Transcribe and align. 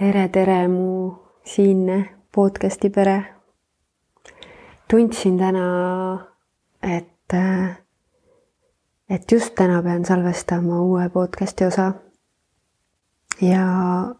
tere, 0.00 0.28
tere, 0.32 0.68
mu 0.68 1.12
siinne 1.44 2.08
podcasti 2.32 2.88
pere. 2.90 3.24
tundsin 4.88 5.38
täna, 5.38 5.64
et, 6.82 7.34
et 9.10 9.32
just 9.32 9.54
täna 9.54 9.82
pean 9.82 10.04
salvestama 10.04 10.80
uue 10.80 11.08
podcasti 11.08 11.64
osa. 11.64 11.92
ja 13.42 13.64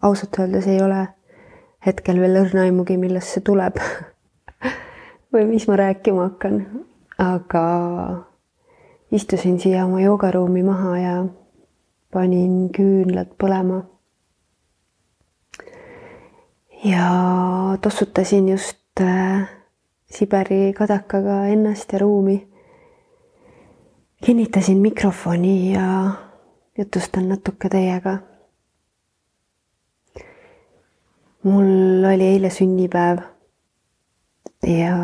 ausalt 0.02 0.38
öeldes 0.38 0.66
ei 0.66 0.82
ole 0.82 1.08
hetkel 1.86 2.20
veel 2.20 2.36
õrna 2.42 2.66
aimugi, 2.68 2.96
millest 2.96 3.32
see 3.32 3.40
tuleb 3.40 3.80
või 5.32 5.46
mis 5.48 5.64
ma 5.68 5.78
rääkima 5.80 6.26
hakkan, 6.26 6.60
aga 7.18 7.64
istusin 9.12 9.56
siia 9.60 9.86
oma 9.86 10.04
joogaruumi 10.04 10.62
maha 10.62 10.98
ja 10.98 11.16
panin 12.12 12.68
küünlad 12.68 13.32
põlema 13.40 13.80
ja 16.84 17.78
tossutasin 17.82 18.48
just 18.48 18.78
äh, 19.00 19.48
Siberi 20.10 20.72
kadakaga 20.72 21.46
ennast 21.46 21.92
ja 21.92 21.98
ruumi. 21.98 22.48
kinnitasin 24.24 24.78
mikrofoni 24.78 25.72
ja 25.72 26.10
jutustan 26.78 27.28
natuke 27.28 27.68
teiega. 27.68 28.18
mul 31.42 32.04
oli 32.14 32.24
eile 32.24 32.50
sünnipäev 32.50 33.18
ja 34.66 34.96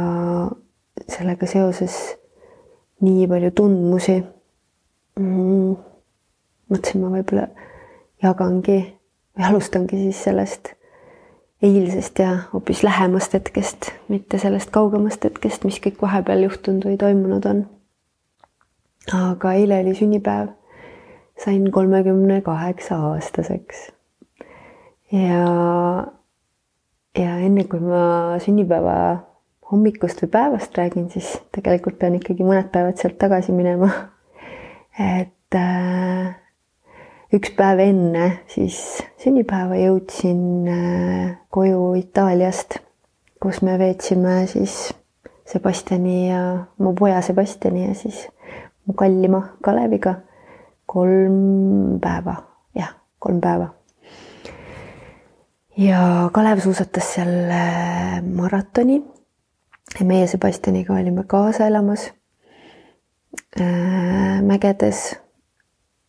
sellega 1.08 1.46
seoses 1.46 2.16
nii 3.00 3.28
palju 3.28 3.50
tundmusi 3.50 4.18
mm,. 5.20 5.76
mõtlesin, 6.70 7.00
ma 7.00 7.12
võib-olla 7.14 7.48
jagangi 8.22 8.78
või 9.36 9.48
alustangi 9.48 10.02
siis 10.04 10.24
sellest 10.28 10.75
eilsest 11.66 12.18
ja 12.18 12.30
hoopis 12.52 12.82
lähemast 12.86 13.34
hetkest, 13.34 13.90
mitte 14.08 14.38
sellest 14.38 14.70
kaugemast 14.74 15.24
hetkest, 15.26 15.64
mis 15.66 15.80
kõik 15.82 15.98
vahepeal 16.02 16.46
juhtunud 16.46 16.86
või 16.88 16.98
toimunud 17.00 17.48
on. 17.50 17.64
aga 19.14 19.52
eile 19.58 19.80
oli 19.82 19.94
sünnipäev. 19.94 20.48
sain 21.44 21.70
kolmekümne 21.70 22.40
kaheksa 22.40 22.96
aastaseks. 23.10 23.90
ja, 25.12 25.44
ja 27.18 27.36
enne 27.38 27.64
kui 27.64 27.80
ma 27.80 28.38
sünnipäeva 28.38 28.96
hommikust 29.70 30.22
või 30.22 30.30
päevast 30.30 30.78
räägin, 30.78 31.10
siis 31.10 31.40
tegelikult 31.52 31.98
pean 31.98 32.14
ikkagi 32.14 32.46
mõned 32.46 32.70
päevad 32.72 32.98
sealt 33.00 33.18
tagasi 33.18 33.52
minema. 33.52 33.90
et 34.98 35.54
äh, 35.54 36.45
üks 37.34 37.50
päev 37.58 37.80
enne 37.82 38.26
siis 38.50 38.78
sünnipäeva 39.22 39.78
jõudsin 39.80 40.42
äh, 40.70 41.32
koju 41.50 41.96
Itaaliast, 41.98 42.78
kus 43.42 43.62
me 43.66 43.78
veetsime 43.80 44.44
siis 44.50 44.94
Sebastiani 45.46 46.28
ja 46.28 46.42
mu 46.82 46.92
poja 46.98 47.20
Sebastiani 47.22 47.86
ja 47.88 47.94
siis 47.98 48.26
mu 48.86 48.94
kallima 48.98 49.42
Kaleviga 49.62 50.16
kolm 50.86 51.98
päeva, 52.02 52.36
jah, 52.78 52.94
kolm 53.18 53.40
päeva. 53.42 53.72
ja 55.76 56.30
Kalev 56.32 56.62
suusatas 56.62 57.14
seal 57.14 57.50
äh, 57.50 58.22
maratoni. 58.22 59.02
meie 60.04 60.26
Sebastianiga 60.26 60.94
olime 60.94 61.24
kaasa 61.26 61.66
elamas 61.66 62.12
äh, 63.60 64.42
mägedes 64.42 65.16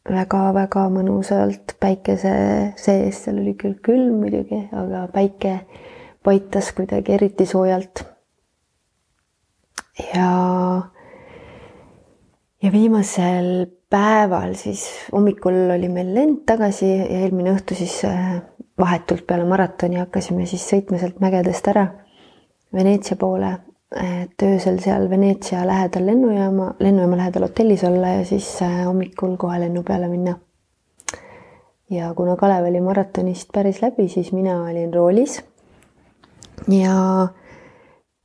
väga-väga 0.10 0.88
mõnusalt 0.94 1.76
päikese 1.82 2.34
sees, 2.80 3.24
seal 3.24 3.42
oli 3.42 3.54
küll 3.60 3.78
külm 3.84 4.22
muidugi, 4.22 4.64
aga 4.72 5.06
päike 5.14 5.60
paitas 6.24 6.72
kuidagi 6.76 7.16
eriti 7.16 7.46
soojalt. 7.46 8.04
ja, 10.14 10.32
ja 12.64 12.72
viimasel 12.72 13.66
päeval 13.90 14.54
siis 14.60 14.84
hommikul 15.12 15.72
oli 15.74 15.90
meil 15.90 16.14
lend 16.14 16.44
tagasi 16.46 16.90
ja 16.90 17.08
eelmine 17.22 17.56
õhtu 17.56 17.78
siis 17.78 18.02
äh, 18.06 18.42
vahetult 18.80 19.26
peale 19.28 19.48
maratoni 19.48 19.98
hakkasime 20.02 20.46
siis 20.46 20.68
sõitma 20.70 21.00
sealt 21.02 21.22
mägedest 21.24 21.68
ära 21.72 21.88
Veneetsia 22.74 23.16
poole 23.18 23.54
et 23.96 24.44
öösel 24.44 24.80
seal 24.84 25.10
Veneetsia 25.10 25.64
lähedal 25.68 26.06
lennujaama, 26.06 26.74
lennujaama 26.80 27.18
lähedal 27.18 27.48
hotellis 27.48 27.84
olla 27.88 28.08
ja 28.08 28.26
siis 28.26 28.62
äh, 28.62 28.86
hommikul 28.86 29.38
kohe 29.38 29.60
lennu 29.60 29.84
peale 29.84 30.08
minna. 30.08 30.40
ja 31.90 32.14
kuna 32.14 32.36
Kalev 32.36 32.66
oli 32.68 32.82
maratonist 32.82 33.50
päris 33.54 33.82
läbi, 33.82 34.10
siis 34.10 34.32
mina 34.32 34.64
olin 34.64 34.94
roolis. 34.94 35.44
ja 36.68 37.28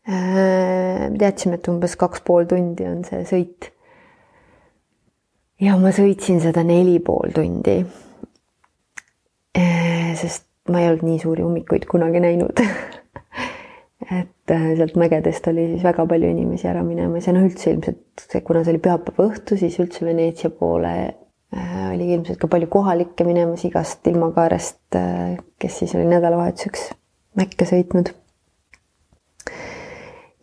äh, 0.09 1.13
teadsime, 1.19 1.55
et 1.55 1.69
umbes 1.69 1.97
kaks 1.97 2.21
pool 2.27 2.45
tundi 2.45 2.87
on 2.87 3.05
see 3.05 3.23
sõit. 3.23 3.71
ja 5.61 5.77
ma 5.79 5.95
sõitsin 5.95 6.41
seda 6.43 6.65
neli 6.67 6.99
pool 6.99 7.31
tundi 7.35 7.85
äh,. 9.59 10.11
sest 10.19 10.49
ma 10.69 10.81
ei 10.81 10.89
olnud 10.91 11.07
nii 11.07 11.23
suuri 11.23 11.43
ummikuid 11.47 11.87
kunagi 11.87 12.21
näinud 12.21 12.67
sealt 14.53 14.97
mägedest 15.01 15.47
oli 15.51 15.67
siis 15.73 15.85
väga 15.85 16.07
palju 16.09 16.31
inimesi 16.33 16.69
ära 16.71 16.83
minemas 16.87 17.27
ja 17.29 17.35
noh, 17.37 17.45
üldse 17.49 17.73
ilmselt 17.73 18.25
see, 18.27 18.41
kuna 18.45 18.65
see 18.65 18.75
oli 18.75 18.83
pühapäeva 18.85 19.29
õhtu, 19.31 19.59
siis 19.61 19.79
üldse 19.83 20.05
Veneetsia 20.07 20.51
poole 20.57 20.95
äh, 21.03 21.77
oli 21.93 22.11
ilmselt 22.17 22.41
ka 22.43 22.51
palju 22.53 22.69
kohalikke 22.73 23.27
minemas 23.29 23.65
igast 23.69 24.07
ilmakaarest, 24.13 24.83
äh, 24.99 25.39
kes 25.63 25.79
siis 25.83 25.95
oli 25.99 26.09
nädalavahetuseks 26.11 26.91
Mäkke 27.33 27.65
sõitnud. 27.65 28.11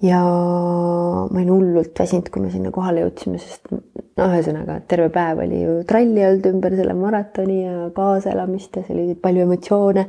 ja 0.02 0.20
ma 0.24 1.38
olin 1.38 1.52
hullult 1.54 2.00
väsinud, 2.00 2.32
kui 2.34 2.42
me 2.42 2.50
sinna 2.50 2.72
kohale 2.74 3.04
jõudsime, 3.04 3.38
sest 3.38 3.70
no 3.70 3.84
ühesõnaga, 4.26 4.80
terve 4.90 5.12
päev 5.14 5.44
oli 5.44 5.60
ju 5.62 5.76
tralli 5.90 6.24
olnud 6.26 6.48
ümber 6.50 6.76
selle 6.80 6.96
maratoni 6.98 7.60
ja 7.62 7.90
kaasaelamist 7.94 8.80
ja 8.80 8.88
seal 8.88 9.04
oli 9.04 9.18
palju 9.22 9.46
emotsioone. 9.46 10.08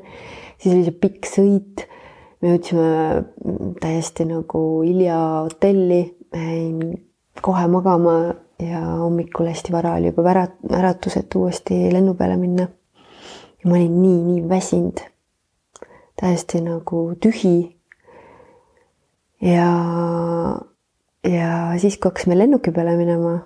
siis 0.57 0.75
oli 0.75 0.87
see 0.89 1.01
pikk 1.05 1.29
sõit 1.29 1.85
me 2.41 2.55
jõudsime 2.55 3.75
täiesti 3.81 4.25
nagu 4.29 4.61
hilja 4.81 5.19
hotelli, 5.45 6.01
jäin 6.33 6.81
kohe 7.45 7.67
magama 7.69 8.17
ja 8.61 8.81
hommikul 9.03 9.49
hästi 9.51 9.73
vara 9.73 9.95
oli 9.99 10.11
juba 10.11 10.25
värat-, 10.25 10.59
äratus, 10.77 11.17
et 11.17 11.35
uuesti 11.35 11.77
lennu 11.93 12.15
peale 12.15 12.37
minna. 12.37 12.69
ja 13.61 13.69
ma 13.69 13.77
olin 13.77 14.03
nii, 14.03 14.23
nii 14.25 14.49
väsinud, 14.49 15.01
täiesti 16.21 16.61
nagu 16.65 17.03
tühi. 17.21 17.77
ja, 19.41 19.71
ja 21.29 21.51
siis, 21.79 21.99
kui 21.99 22.09
hakkasime 22.09 22.39
lennuki 22.39 22.73
peale 22.73 22.97
minema, 22.97 23.39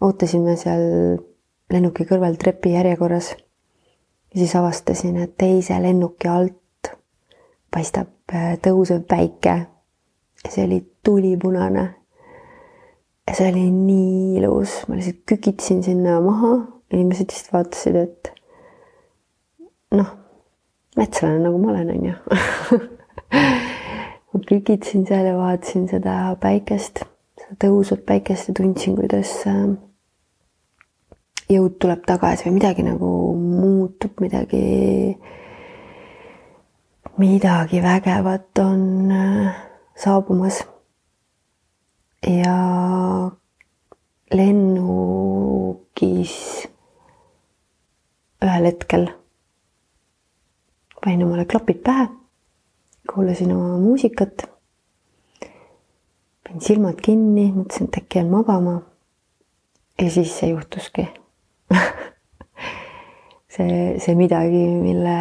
ootasime 0.00 0.56
seal 0.60 1.20
lennuki 1.72 2.04
kõrval 2.08 2.36
trepi 2.36 2.76
järjekorras. 2.76 3.34
ja 4.34 4.40
siis 4.40 4.56
avastasin, 4.56 5.16
et 5.24 5.36
teise 5.40 5.80
lennuki 5.82 6.28
alt 6.28 6.92
paistab 7.72 8.21
tõusev 8.64 9.04
päike. 9.08 9.66
see 10.48 10.64
oli 10.64 10.80
tulipunane. 11.04 11.94
see 13.32 13.50
oli 13.50 13.70
nii 13.70 14.38
ilus, 14.38 14.82
ma 14.88 14.96
lihtsalt 14.96 15.22
kükitasin 15.26 15.82
sinna 15.82 16.20
maha, 16.20 16.54
inimesed 16.92 17.30
lihtsalt 17.30 17.52
vaatasid, 17.52 17.96
et 17.96 18.32
noh, 19.94 20.10
metslane 20.96 21.38
nagu 21.38 21.60
ma 21.62 21.70
olen, 21.72 21.92
on 21.94 22.04
ju 22.10 22.80
ma 24.32 24.40
kükitasin 24.48 25.06
seal 25.06 25.30
ja 25.30 25.38
vaatasin 25.38 25.86
seda 25.88 26.16
päikest, 26.42 27.04
seda 27.38 27.56
tõusvat 27.66 28.04
päikest 28.08 28.50
ja 28.50 28.56
tundsin, 28.58 28.98
kuidas 28.98 29.38
äh, 29.46 29.62
jõud 31.52 31.78
tuleb 31.82 32.04
tagasi 32.08 32.48
või 32.48 32.58
midagi 32.58 32.84
nagu 32.86 33.08
muutub, 33.38 34.20
midagi 34.22 34.62
midagi 37.22 37.82
vägevat 37.82 38.58
on 38.58 39.10
äh, 39.10 39.54
saabumas. 39.94 40.64
ja 42.26 42.56
lennukis 44.34 46.34
ühel 48.42 48.66
hetkel 48.66 49.06
panin 51.04 51.22
omale 51.26 51.44
klapid 51.44 51.82
pähe, 51.86 52.08
kuulasin 53.14 53.52
oma 53.54 53.78
muusikat, 53.82 54.46
panin 56.42 56.60
silmad 56.62 56.98
kinni, 57.02 57.52
mõtlesin, 57.54 57.90
et 57.90 57.96
äkki 58.02 58.18
jään 58.18 58.30
magama. 58.30 58.80
ja 60.02 60.10
siis 60.10 60.38
see 60.38 60.50
juhtuski 60.50 61.06
see, 63.54 63.98
see 63.98 64.14
midagi, 64.18 64.66
mille 64.82 65.18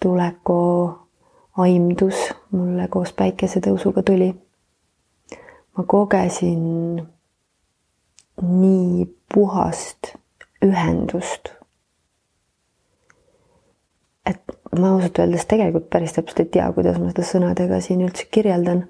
tuleku 0.00 1.03
aimdus 1.56 2.30
mulle 2.50 2.88
koos 2.88 3.12
päikesetõusuga 3.12 4.02
tuli. 4.02 4.34
ma 5.76 5.84
kogesin 5.86 7.02
nii 8.42 9.06
puhast 9.34 10.14
ühendust. 10.62 11.52
et 14.26 14.42
ma 14.78 14.94
ausalt 14.94 15.18
öeldes 15.18 15.46
tegelikult 15.46 15.90
päris 15.90 16.12
täpselt 16.16 16.40
ei 16.40 16.50
tea, 16.56 16.72
kuidas 16.72 16.98
ma 16.98 17.12
seda 17.12 17.26
sõnadega 17.30 17.80
siin 17.84 18.02
üldse 18.06 18.26
kirjeldan. 18.30 18.86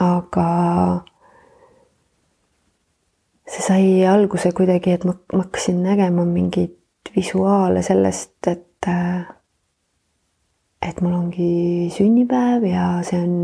aga 0.00 0.48
see 3.48 3.62
sai 3.66 4.06
alguse 4.06 4.52
kuidagi, 4.52 4.94
et 4.94 5.04
ma, 5.04 5.16
ma 5.32 5.42
hakkasin 5.46 5.82
nägema 5.82 6.24
mingeid 6.28 6.76
visuaale 7.16 7.82
sellest, 7.82 8.38
et 8.46 8.88
et 10.84 11.00
mul 11.00 11.14
ongi 11.16 11.88
sünnipäev 11.94 12.66
ja 12.68 12.88
see 13.06 13.20
on 13.22 13.36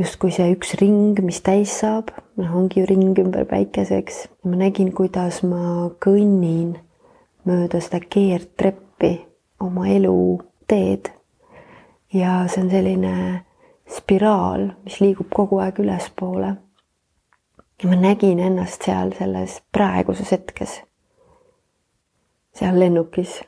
justkui 0.00 0.32
see 0.32 0.52
üks 0.54 0.74
ring, 0.80 1.18
mis 1.24 1.40
täis 1.44 1.72
saab, 1.80 2.12
noh, 2.40 2.52
ongi 2.56 2.82
ju 2.82 2.88
ring 2.88 3.18
ümber 3.20 3.46
päikese, 3.48 4.00
eks. 4.00 4.26
ma 4.44 4.60
nägin, 4.60 4.92
kuidas 4.96 5.42
ma 5.44 5.90
kõnnin 6.04 6.74
mööda 7.48 7.80
seda 7.84 8.00
keerdtreppi 8.04 9.12
oma 9.60 9.88
eluteed. 9.92 11.12
ja 12.12 12.42
see 12.48 12.64
on 12.64 12.72
selline 12.72 13.14
spiraal, 13.90 14.70
mis 14.84 15.00
liigub 15.00 15.30
kogu 15.34 15.60
aeg 15.64 15.80
ülespoole. 15.80 16.54
ja 17.82 17.88
ma 17.88 17.96
nägin 17.96 18.40
ennast 18.40 18.84
seal 18.84 19.16
selles 19.16 19.60
praeguses 19.72 20.32
hetkes, 20.36 20.80
seal 22.56 22.78
lennukis. 22.80 23.40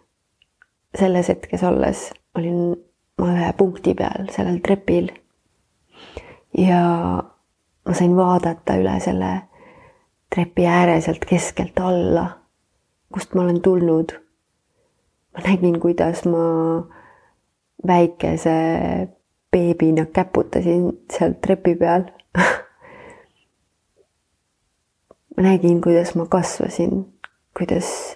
selles 0.96 1.29
hetkes 1.32 1.62
olles 1.64 2.11
olin 2.38 2.76
ma 3.19 3.32
ühe 3.34 3.52
punkti 3.58 3.94
peal, 3.94 4.29
sellel 4.32 4.61
trepil 4.64 5.11
ja 6.58 6.82
ma 7.84 7.94
sain 7.94 8.17
vaadata 8.17 8.76
üle 8.81 8.94
selle 9.05 9.32
trepi 10.32 10.67
ääre 10.67 11.00
sealt 11.05 11.25
keskelt 11.29 11.81
alla, 11.81 12.26
kust 13.12 13.34
ma 13.34 13.43
olen 13.44 13.61
tulnud. 13.62 14.17
ma 15.32 15.44
nägin, 15.46 15.81
kuidas 15.81 16.25
ma 16.25 16.44
väikese 17.87 18.56
beebina 19.52 20.06
käputasin 20.06 20.90
seal 21.12 21.34
trepi 21.44 21.75
peal 21.76 22.05
ma 25.37 25.43
nägin, 25.49 25.81
kuidas 25.81 26.14
ma 26.14 26.26
kasvasin, 26.26 27.05
kuidas 27.58 28.14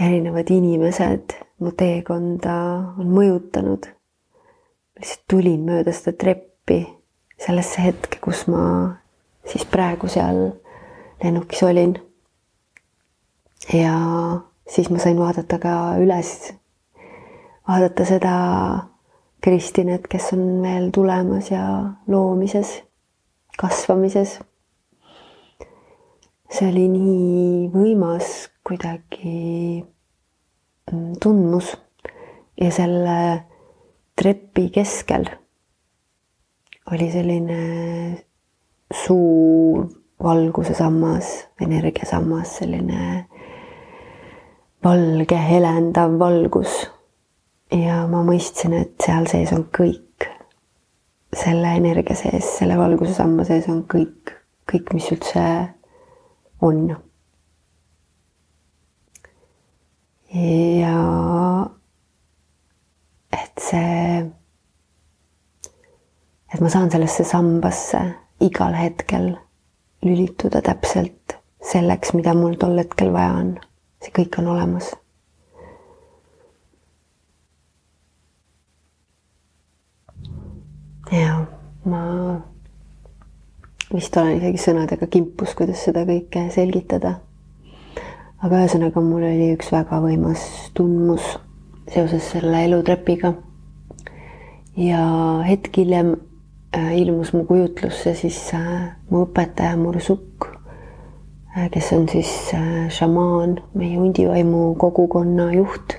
erinevad 0.00 0.50
inimesed 0.50 1.36
mu 1.60 1.72
teekonda 1.72 2.56
on 3.00 3.12
mõjutanud 3.16 3.88
lihtsalt 4.96 5.24
tulin 5.28 5.64
mööda 5.66 5.92
seda 5.92 6.16
treppi 6.16 6.80
sellesse 7.40 7.82
hetke, 7.84 8.20
kus 8.22 8.46
ma 8.48 8.62
siis 9.46 9.66
praegu 9.68 10.08
seal 10.08 10.56
lennukis 11.22 11.62
olin. 11.66 11.96
ja 13.72 13.96
siis 14.68 14.90
ma 14.90 14.98
sain 14.98 15.18
vaadata 15.18 15.58
ka 15.58 15.74
üles, 16.00 16.52
vaadata 17.68 18.04
seda 18.08 18.34
Kristinet, 19.46 20.08
kes 20.10 20.32
on 20.34 20.62
veel 20.62 20.88
tulemas 20.90 21.50
ja 21.50 21.62
loomises, 22.08 22.80
kasvamises. 23.60 24.40
see 26.50 26.68
oli 26.70 26.88
nii 26.88 27.68
võimas 27.74 28.48
kuidagi 28.66 29.82
mm, 30.92 31.12
tundmus 31.22 31.74
ja 32.60 32.70
selle 32.74 33.18
trepi 34.16 34.70
keskel 34.74 35.28
oli 36.92 37.10
selline 37.12 37.60
suur 38.94 39.86
valguse 40.22 40.74
sammas, 40.74 41.48
energiasammas, 41.60 42.56
selline 42.60 43.26
valge 44.84 45.36
helendav 45.36 46.18
valgus. 46.18 46.86
ja 47.72 48.04
ma 48.06 48.22
mõistsin, 48.22 48.76
et 48.78 48.94
seal 49.02 49.26
sees 49.26 49.52
on 49.52 49.66
kõik. 49.78 50.02
selle 51.36 51.74
energia 51.76 52.16
sees, 52.16 52.46
selle 52.58 52.78
valguse 52.78 53.12
samma 53.14 53.44
sees 53.44 53.66
on 53.68 53.82
kõik, 53.90 54.32
kõik, 54.70 54.94
mis 54.94 55.10
üldse 55.12 55.42
on. 56.64 56.96
Ja 60.36 61.70
et 63.32 63.62
see, 63.62 64.20
et 66.52 66.60
ma 66.60 66.72
saan 66.72 66.90
sellesse 66.92 67.24
sambasse 67.24 68.02
igal 68.44 68.76
hetkel 68.76 69.32
lülituda 70.04 70.62
täpselt 70.62 71.38
selleks, 71.70 72.12
mida 72.14 72.34
mul 72.36 72.54
tol 72.60 72.78
hetkel 72.78 73.12
vaja 73.14 73.32
on. 73.40 73.56
see 74.02 74.12
kõik 74.20 74.38
on 74.38 74.52
olemas. 74.54 74.92
ja 81.12 81.46
ma 81.86 82.02
vist 83.92 84.16
olen 84.18 84.40
isegi 84.40 84.58
sõnadega 84.58 85.06
kimpus, 85.10 85.54
kuidas 85.54 85.84
seda 85.86 86.02
kõike 86.08 86.48
selgitada. 86.54 87.20
Aga 88.46 88.62
ühesõnaga, 88.62 89.02
mul 89.02 89.24
oli 89.26 89.50
üks 89.56 89.72
väga 89.74 89.98
võimas 90.04 90.42
tundmus 90.76 91.24
seoses 91.90 92.28
selle 92.30 92.60
elutrepiga. 92.68 93.32
ja 94.76 95.02
hetk 95.46 95.80
hiljem 95.80 96.12
äh, 96.76 96.92
ilmus 97.00 97.32
mu 97.34 97.42
kujutlusse 97.48 98.14
siis 98.14 98.38
äh, 98.54 98.92
mu 99.10 99.24
õpetaja 99.24 99.74
Mursuk, 99.80 100.46
äh, 101.56 101.66
kes 101.74 101.90
on 101.96 102.06
siis 102.12 102.30
šamaan, 102.94 103.58
meie 103.74 103.98
hundivaimu 103.98 104.76
kogukonna 104.78 105.48
juht 105.56 105.98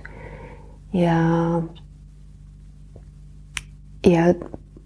ja 0.93 1.19
ja 4.07 4.31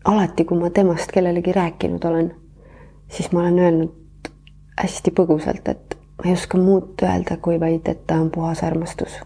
alati, 0.06 0.50
kui 0.50 0.58
ma 0.58 0.74
temast 0.74 1.14
kellelegi 1.14 1.54
rääkinud 1.54 2.10
olen, 2.10 2.34
siis 3.10 3.30
ma 3.32 3.46
olen 3.46 3.60
öelnud 3.60 4.32
hästi 4.82 5.14
põgusalt, 5.14 5.68
et 5.70 5.91
ma 6.22 6.30
ei 6.30 6.34
oska 6.38 6.58
muud 6.58 7.02
öelda, 7.04 7.38
kui 7.42 7.60
vaid, 7.60 7.88
et 7.90 8.08
ta 8.08 8.22
on 8.22 8.32
puhas 8.32 8.64
armastus 8.64 9.20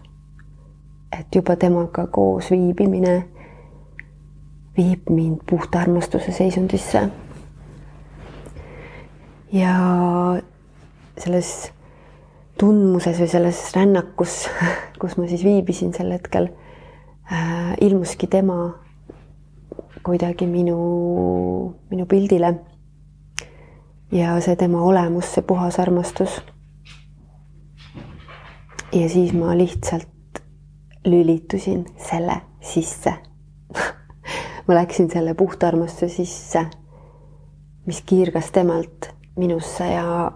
et 1.20 1.34
juba 1.34 1.56
temaga 1.56 2.06
koos 2.12 2.50
viibimine 2.50 3.14
viib 4.76 5.08
mind 5.10 5.40
puhta 5.48 5.80
armastuse 5.80 6.32
seisundisse. 6.32 7.08
ja 9.52 9.74
selles 11.18 11.50
tundmuses 12.60 13.20
või 13.20 13.28
selles 13.30 13.60
rännakus, 13.76 14.48
kus 15.00 15.16
ma 15.16 15.28
siis 15.30 15.44
viibisin 15.44 15.94
sel 15.96 16.10
hetkel 16.12 16.50
äh,, 17.32 17.72
ilmuski 17.80 18.26
tema 18.26 18.74
kuidagi 20.04 20.46
minu, 20.46 20.76
minu 21.90 22.06
pildile. 22.06 22.54
ja 24.12 24.36
see 24.40 24.56
tema 24.56 24.82
olemus, 24.82 25.32
see 25.32 25.42
puhas 25.42 25.80
armastus. 25.80 26.42
Ja 28.96 29.08
siis 29.12 29.32
ma 29.36 29.52
lihtsalt 29.56 30.40
lülitusin 31.06 31.84
selle 32.08 32.40
sisse 32.60 33.12
ma 34.66 34.74
läksin 34.74 35.10
selle 35.10 35.34
puhta 35.34 35.68
armastuse 35.68 36.08
sisse, 36.08 36.64
mis 37.86 38.02
kiirgas 38.06 38.50
temalt 38.54 39.10
minusse 39.36 39.86
ja 39.92 40.32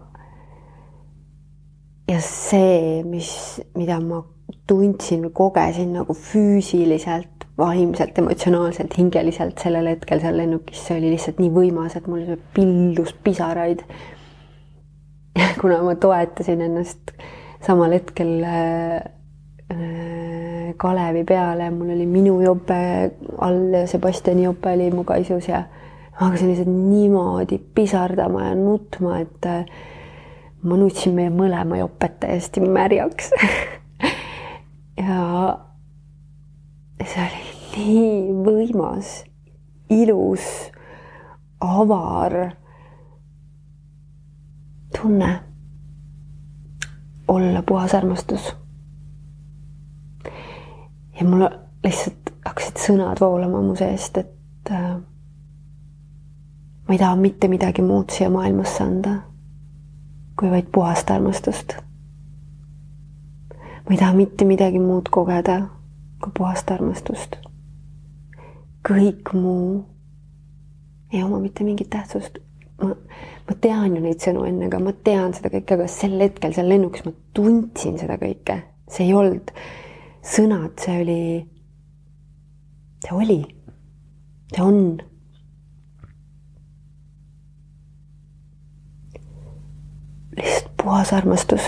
ja 2.11 2.21
see, 2.21 3.03
mis, 3.07 3.61
mida 3.79 4.01
ma 4.03 4.23
tundsin 4.67 5.25
või 5.27 5.35
kogesin 5.35 5.93
nagu 5.95 6.15
füüsiliselt, 6.15 7.47
vaimselt, 7.59 8.19
emotsionaalselt, 8.19 8.97
hingeliselt 8.99 9.63
sellel 9.63 9.93
hetkel 9.93 10.23
seal 10.23 10.39
lennukis, 10.41 10.81
see 10.87 10.99
oli 10.99 11.13
lihtsalt 11.15 11.39
nii 11.43 11.53
võimas, 11.55 11.95
et 11.99 12.09
mul 12.11 12.25
pildus 12.55 13.13
pisaraid. 13.25 13.85
kuna 15.61 15.83
ma 15.87 15.95
toetasin 16.03 16.65
ennast 16.67 17.15
samal 17.61 17.93
hetkel 17.93 18.43
äh, 18.45 19.01
Äh, 19.71 20.75
Kalevi 20.77 21.25
peale, 21.25 21.71
mul 21.71 21.93
oli 21.95 22.07
minu 22.07 22.41
jope 22.43 23.11
all 23.39 23.75
ja 23.75 23.87
Sebastiani 23.87 24.43
jope 24.43 24.73
oli 24.73 24.91
mu 24.91 25.05
kaisus 25.05 25.47
ja 25.49 25.61
ma 26.11 26.27
hakkasin 26.27 26.49
lihtsalt 26.49 26.69
niimoodi 26.69 27.59
pisardama 27.75 28.49
ja 28.49 28.55
nutma, 28.55 29.21
et 29.21 29.47
äh, 29.47 29.65
ma 30.63 30.77
nutsin 30.77 31.15
meie 31.15 31.31
mõlema 31.31 31.79
jopet 31.79 32.19
täiesti 32.21 32.65
märjaks. 32.67 33.31
Ja 35.01 35.57
see 37.09 37.23
oli 37.23 37.45
nii 37.73 38.33
võimas, 38.45 39.13
ilus, 39.89 40.43
avar 41.65 42.35
tunne 44.93 45.31
olla 47.31 47.63
puhas 47.63 47.95
armastus 47.95 48.51
ja 51.21 51.27
mul 51.29 51.45
lihtsalt 51.85 52.33
hakkasid 52.45 52.81
sõnad 52.81 53.21
voolama 53.21 53.61
mu 53.65 53.75
seest, 53.77 54.19
et 54.21 54.73
äh, 54.73 54.97
ma 56.89 56.95
ei 56.95 56.99
taha 56.99 57.17
mitte 57.21 57.49
midagi 57.53 57.85
muud 57.85 58.13
siia 58.13 58.31
maailmasse 58.33 58.85
anda, 58.85 59.15
kui 60.39 60.51
vaid 60.51 60.71
puhast 60.73 61.11
armastust. 61.11 61.77
ma 63.85 63.95
ei 63.95 63.99
taha 63.99 64.17
mitte 64.17 64.45
midagi 64.45 64.79
muud 64.81 65.13
kogeda 65.13 65.61
kui 66.23 66.33
puhast 66.39 66.71
armastust. 66.71 67.37
kõik 68.89 69.35
muu 69.35 69.85
ei 71.13 71.23
oma 71.23 71.39
mitte 71.39 71.65
mingit 71.65 71.91
tähtsust. 71.91 72.39
Ma, 72.81 72.95
ma 73.49 73.57
tean 73.61 73.95
ju 73.97 74.03
neid 74.03 74.23
sõnu 74.23 74.47
enne, 74.49 74.69
aga 74.71 74.81
ma 74.83 74.95
tean 75.07 75.35
seda 75.37 75.53
kõike, 75.53 75.77
aga 75.77 75.87
sel 75.91 76.19
hetkel 76.23 76.55
seal 76.57 76.71
lennukis 76.71 77.07
ma 77.07 77.15
tundsin 77.37 77.99
seda 78.01 78.19
kõike, 78.21 78.61
see 78.91 79.09
ei 79.09 79.15
olnud 79.17 79.53
sõnad, 80.27 80.75
see 80.81 80.97
oli, 81.03 81.21
see 83.05 83.17
oli, 83.17 83.39
see 84.55 84.65
on. 84.65 84.81
Lihtsalt 90.41 90.73
puhas 90.81 91.13
armastus. 91.13 91.67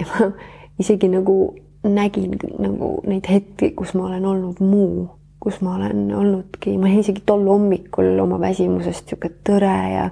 ja 0.00 0.06
ma 0.10 0.32
isegi 0.80 1.08
nagu 1.08 1.36
nägin 1.84 2.38
nagu 2.58 2.96
neid 3.06 3.28
hetki, 3.28 3.70
kus 3.76 3.92
ma 3.94 4.08
olen 4.08 4.24
olnud 4.24 4.60
muu, 4.64 5.08
kus 5.44 5.60
ma 5.60 5.76
olen 5.76 6.08
olnudki, 6.16 6.78
ma 6.78 6.88
olin 6.88 7.02
isegi 7.02 7.20
tol 7.28 7.44
hommikul 7.48 8.16
oma 8.22 8.38
väsimusest 8.40 9.10
sihuke 9.12 9.28
tõre 9.44 9.72
ja 9.92 10.04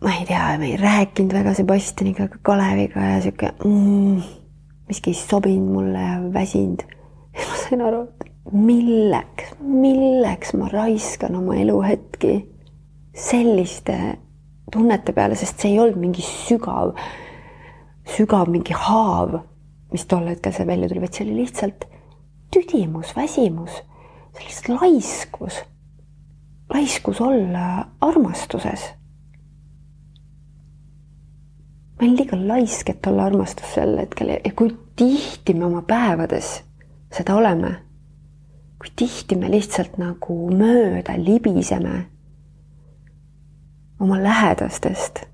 ma 0.00 0.14
ei 0.14 0.24
tea, 0.28 0.44
ma 0.56 0.64
ei 0.64 0.78
rääkinud 0.80 1.34
väga 1.36 1.52
Sebastianiga, 1.58 2.28
aga 2.28 2.40
Kaleviga 2.48 3.04
ja 3.04 3.18
sihuke 3.24 3.52
mm, 3.64 4.22
miski 4.88 5.12
ei 5.12 5.18
sobinud 5.18 5.74
mulle 5.74 6.06
ja 6.06 6.14
väsinud. 6.32 6.86
ma 7.50 7.58
sain 7.60 7.84
aru, 7.84 8.06
et 8.08 8.54
milleks, 8.54 9.52
milleks 9.60 10.54
ma 10.56 10.70
raiskan 10.72 11.36
oma 11.36 11.58
eluhetki 11.60 12.38
selliste 13.18 13.98
tunnete 14.72 15.12
peale, 15.12 15.36
sest 15.36 15.60
see 15.60 15.74
ei 15.74 15.82
olnud 15.82 16.00
mingi 16.00 16.24
sügav, 16.24 16.94
sügav 18.16 18.48
mingi 18.52 18.76
haav, 18.76 19.36
mis 19.92 20.08
tol 20.08 20.28
hetkel 20.28 20.56
seal 20.56 20.68
välja 20.68 20.88
tuli, 20.88 21.04
vaid 21.04 21.16
see 21.16 21.28
oli 21.28 21.42
lihtsalt 21.42 21.88
tüdimus, 22.50 23.16
väsimus, 23.16 23.82
lihtsalt 24.38 24.80
laiskus, 24.80 25.60
laiskus 26.74 27.20
olla 27.20 27.88
armastuses. 28.00 28.94
ma 31.98 32.06
olin 32.06 32.16
liiga 32.16 32.36
laisk, 32.48 32.90
et 32.90 33.06
olla 33.06 33.24
armastus 33.24 33.74
sel 33.74 33.96
hetkel 33.98 34.28
ja 34.28 34.52
kui 34.56 34.70
tihti 34.96 35.54
me 35.54 35.64
oma 35.64 35.82
päevades 35.82 36.62
seda 37.12 37.34
oleme, 37.34 37.72
kui 38.78 38.92
tihti 38.96 39.36
me 39.36 39.50
lihtsalt 39.50 39.98
nagu 39.98 40.36
mööda 40.54 41.16
libiseme 41.18 42.06
oma 44.00 44.22
lähedastest. 44.22 45.26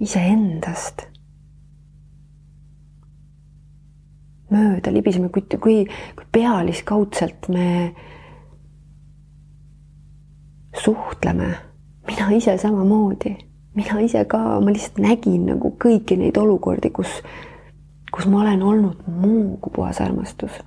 iseendast. 0.00 1.09
Mööda 4.50 4.92
libiseme, 4.92 5.28
kui, 5.32 5.42
kui, 5.60 5.76
kui 6.16 6.26
pealiskaudselt 6.32 7.48
me 7.48 7.66
suhtleme, 10.76 11.54
mina 12.06 12.30
ise 12.36 12.56
samamoodi, 12.58 13.36
mina 13.74 14.00
ise 14.04 14.24
ka, 14.30 14.42
ma 14.60 14.72
lihtsalt 14.72 15.00
nägin 15.02 15.46
nagu 15.50 15.74
kõiki 15.82 16.18
neid 16.20 16.38
olukordi, 16.40 16.92
kus, 16.94 17.20
kus 18.14 18.28
ma 18.30 18.42
olen 18.44 18.62
olnud 18.62 19.06
muu 19.06 19.56
kui 19.62 19.74
puhas 19.76 20.00
armastus. 20.02 20.60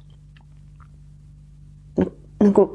Nagu 2.43 2.67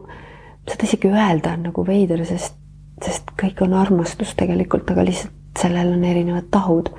seda 0.69 0.87
isegi 0.88 1.11
öelda 1.12 1.53
on 1.57 1.67
nagu 1.69 1.85
veider, 1.87 2.25
sest, 2.29 2.57
sest 3.05 3.33
kõik 3.41 3.61
on 3.65 3.77
armastus 3.77 4.35
tegelikult, 4.38 4.88
aga 4.91 5.05
lihtsalt 5.09 5.35
sellel 5.59 5.93
on 5.97 6.05
erinevad 6.05 6.49
tahud. 6.55 6.93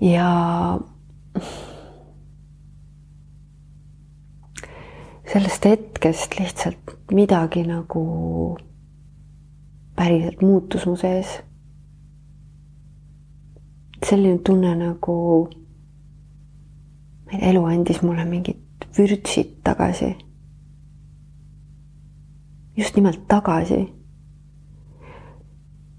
Ja 0.00 0.78
sellest 5.32 5.64
hetkest 5.64 6.38
lihtsalt 6.38 6.96
midagi 7.12 7.62
nagu 7.62 8.58
päriselt 9.96 10.42
muutus 10.42 10.86
mu 10.86 10.96
sees. 10.96 11.42
selline 14.06 14.38
tunne 14.38 14.74
nagu 14.74 15.48
ma 17.24 17.32
ei 17.32 17.38
tea, 17.38 17.50
elu 17.50 17.64
andis 17.64 18.02
mulle 18.02 18.24
mingid 18.24 18.86
vürtsid 18.98 19.60
tagasi. 19.64 20.16
just 22.76 22.96
nimelt 22.96 23.28
tagasi. 23.28 23.92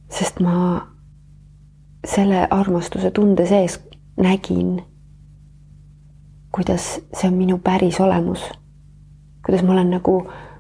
sest 0.10 0.40
ma 0.40 0.88
selle 2.06 2.48
armastuse 2.50 3.12
tunde 3.12 3.46
sees 3.46 3.91
nägin, 4.18 4.84
kuidas 6.52 7.02
see 7.14 7.28
on 7.28 7.34
minu 7.34 7.58
päris 7.58 8.00
olemus. 8.00 8.52
kuidas 9.46 9.64
ma 9.64 9.72
olen 9.72 9.90
nagu 9.90 10.16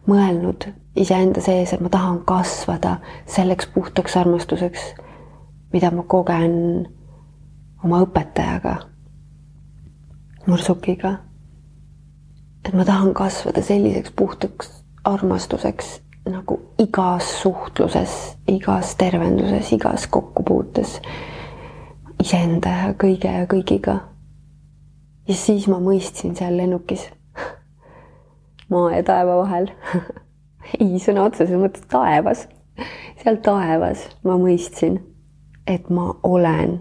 mõelnud 0.08 0.66
iseenda 0.96 1.42
sees, 1.42 1.74
et 1.74 1.82
ma 1.82 1.90
tahan 1.90 2.24
kasvada 2.26 2.98
selleks 3.26 3.68
puhtaks 3.74 4.18
armastuseks, 4.18 4.94
mida 5.74 5.92
ma 5.92 6.04
kogen 6.04 6.88
oma 7.84 8.02
õpetajaga 8.06 8.76
Mursukiga. 10.48 11.18
et 12.66 12.74
ma 12.74 12.86
tahan 12.86 13.14
kasvada 13.14 13.62
selliseks 13.62 14.12
puhtaks 14.16 14.84
armastuseks 15.04 16.02
nagu 16.30 16.60
igas 16.80 17.42
suhtluses, 17.42 18.38
igas 18.48 18.96
tervenduses, 18.96 19.72
igas 19.74 20.08
kokkupuutes 20.08 21.02
iseenda 22.22 22.70
ja 22.70 22.90
kõige 23.02 23.32
ja 23.34 23.46
kõigiga. 23.50 23.96
ja 25.28 25.36
siis 25.38 25.68
ma 25.72 25.80
mõistsin 25.82 26.36
seal 26.38 26.58
lennukis 26.58 27.08
maa 28.72 28.92
ja 28.96 29.04
taeva 29.06 29.38
vahel. 29.42 29.72
Ei, 30.80 31.00
sõna 31.02 31.26
otseses 31.26 31.58
mõttes 31.58 31.88
taevas, 31.90 32.46
seal 33.24 33.40
taevas 33.44 34.06
ma 34.24 34.38
mõistsin, 34.40 35.00
et 35.68 35.90
ma 35.90 36.12
olen 36.24 36.80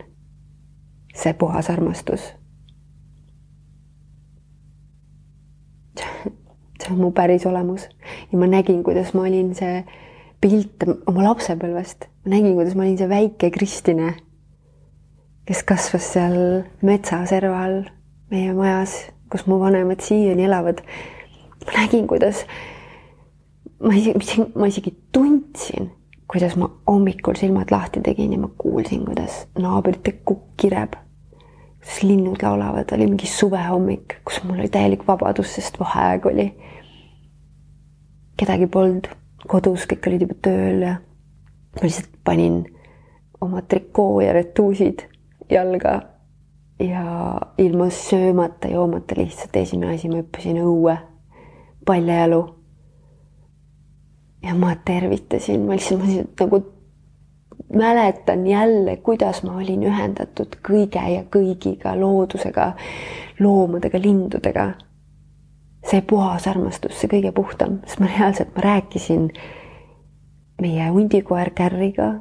see 1.16 1.32
puhas 1.34 1.70
armastus. 1.72 2.28
See 6.80 6.94
on 6.94 7.00
mu 7.02 7.10
päris 7.12 7.44
olemus. 7.44 7.82
Ja 8.32 8.38
ma 8.40 8.46
nägin, 8.48 8.80
kuidas 8.84 9.10
ma 9.12 9.26
olin 9.28 9.50
see 9.56 9.82
pilt 10.40 10.86
oma 11.10 11.26
lapsepõlvest, 11.26 12.06
ma 12.24 12.32
nägin, 12.32 12.54
kuidas 12.56 12.72
ma 12.76 12.86
olin 12.86 12.96
see 12.96 13.08
väike 13.10 13.50
Kristine, 13.52 14.14
kes 15.50 15.64
kasvas 15.66 16.04
seal 16.14 16.34
metsaserva 16.86 17.64
all 17.64 17.80
meie 18.30 18.52
majas, 18.54 18.92
kus 19.26 19.48
mu 19.50 19.56
vanemad 19.58 19.98
siiani 19.98 20.44
elavad. 20.46 20.78
ma 21.66 21.72
nägin, 21.74 22.06
kuidas 22.06 22.44
ma 23.82 23.90
isegi, 23.98 24.46
ma 24.54 24.68
isegi 24.70 24.94
tundsin, 25.12 25.90
kuidas 26.30 26.54
ma 26.54 26.70
hommikul 26.86 27.34
silmad 27.34 27.74
lahti 27.74 27.98
tegin 27.98 28.32
ja 28.32 28.38
ma 28.38 28.52
kuulsin, 28.58 29.02
kuidas 29.04 29.48
naabrite 29.58 30.12
kukk 30.22 30.54
kireb 30.56 30.94
kus 31.80 32.02
linnud 32.06 32.46
laulavad, 32.46 32.94
oli 32.94 33.10
mingi 33.10 33.26
suvehommik, 33.26 34.20
kus 34.24 34.44
mul 34.44 34.62
oli 34.62 34.70
täielik 34.70 35.02
vabadus, 35.08 35.54
sest 35.58 35.80
vaheaeg 35.82 36.26
oli. 36.30 36.50
kedagi 38.36 38.70
polnud 38.70 39.10
kodus, 39.50 39.90
kõik 39.90 40.06
olid 40.06 40.28
juba 40.28 40.42
tööl 40.46 40.84
ja 40.86 40.98
ma 41.74 41.82
lihtsalt 41.82 42.20
panin 42.24 42.62
oma 43.42 43.66
trikoo 43.66 44.20
ja 44.22 44.32
retuusid 44.36 45.10
jalga 45.50 46.00
ja 46.80 47.40
ilma 47.58 47.90
söömata, 47.90 48.68
joomata 48.68 49.14
lihtsalt 49.16 49.56
esimene 49.56 49.94
asi, 49.94 50.08
ma 50.08 50.22
hüppasin 50.22 50.60
õue 50.62 50.96
paljajalu. 51.86 52.56
ja 54.42 54.54
ma 54.54 54.74
tervitasin, 54.84 55.66
ma 55.66 55.76
lihtsalt, 55.76 56.00
ma 56.00 56.06
lihtsalt 56.06 56.40
nagu 56.40 56.62
mäletan 57.74 58.46
jälle, 58.46 58.96
kuidas 58.96 59.42
ma 59.42 59.56
olin 59.56 59.82
ühendatud 59.82 60.56
kõige 60.68 61.02
ja 61.12 61.22
kõigiga, 61.36 61.94
loodusega, 62.00 62.72
loomadega, 63.40 64.00
lindudega. 64.02 64.70
see 65.90 66.02
puhas 66.02 66.46
armastus, 66.48 66.98
see 67.00 67.08
kõige 67.08 67.32
puhtam, 67.32 67.78
sest 67.86 68.00
ma 68.00 68.06
reaalselt, 68.06 68.50
ma 68.56 68.60
rääkisin 68.60 69.30
meie 70.60 70.88
hundikoer 70.88 71.50
Kärriga. 71.50 72.14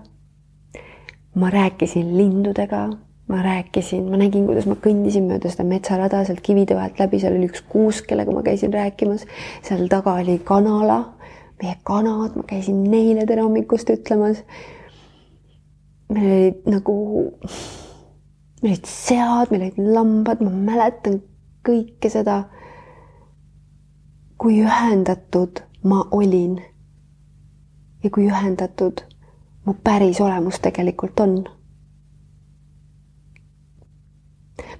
ma 1.36 1.50
rääkisin 1.50 2.18
lindudega, 2.18 2.90
ma 3.30 3.44
rääkisin, 3.46 4.08
ma 4.10 4.18
nägin, 4.18 4.48
kuidas 4.50 4.66
ma 4.66 4.74
kõndisin 4.82 5.28
mööda 5.30 5.52
seda 5.54 5.68
metsarada 5.70 6.24
sealt 6.26 6.42
kivide 6.42 6.74
vahelt 6.78 6.98
läbi, 6.98 7.20
seal 7.22 7.38
oli 7.38 7.52
üks 7.52 7.62
kuusk, 7.70 8.08
kellega 8.10 8.34
ma 8.34 8.42
käisin 8.46 8.74
rääkimas, 8.74 9.28
seal 9.66 9.86
taga 9.92 10.16
oli 10.24 10.40
kanala, 10.46 11.04
meie 11.62 11.78
kanad, 11.86 12.34
ma 12.40 12.44
käisin 12.50 12.82
neile 12.90 13.28
tere 13.30 13.46
hommikust 13.46 13.94
ütlemas 13.94 14.42
meil 16.10 16.32
olid 16.32 16.66
nagu, 16.66 16.96
meil 18.62 18.74
olid 18.74 18.88
sead, 18.90 19.52
meil 19.52 19.68
olid 19.68 19.78
lambad, 19.94 20.42
ma 20.42 20.50
mäletan 20.50 21.20
kõike 21.66 22.10
seda, 22.12 22.42
kui 24.40 24.62
ühendatud 24.64 25.64
ma 25.84 26.06
olin. 26.12 26.60
ja 28.04 28.10
kui 28.10 28.30
ühendatud 28.32 29.02
mu 29.66 29.74
päris 29.84 30.22
olemus 30.24 30.60
tegelikult 30.64 31.20
on. 31.20 31.44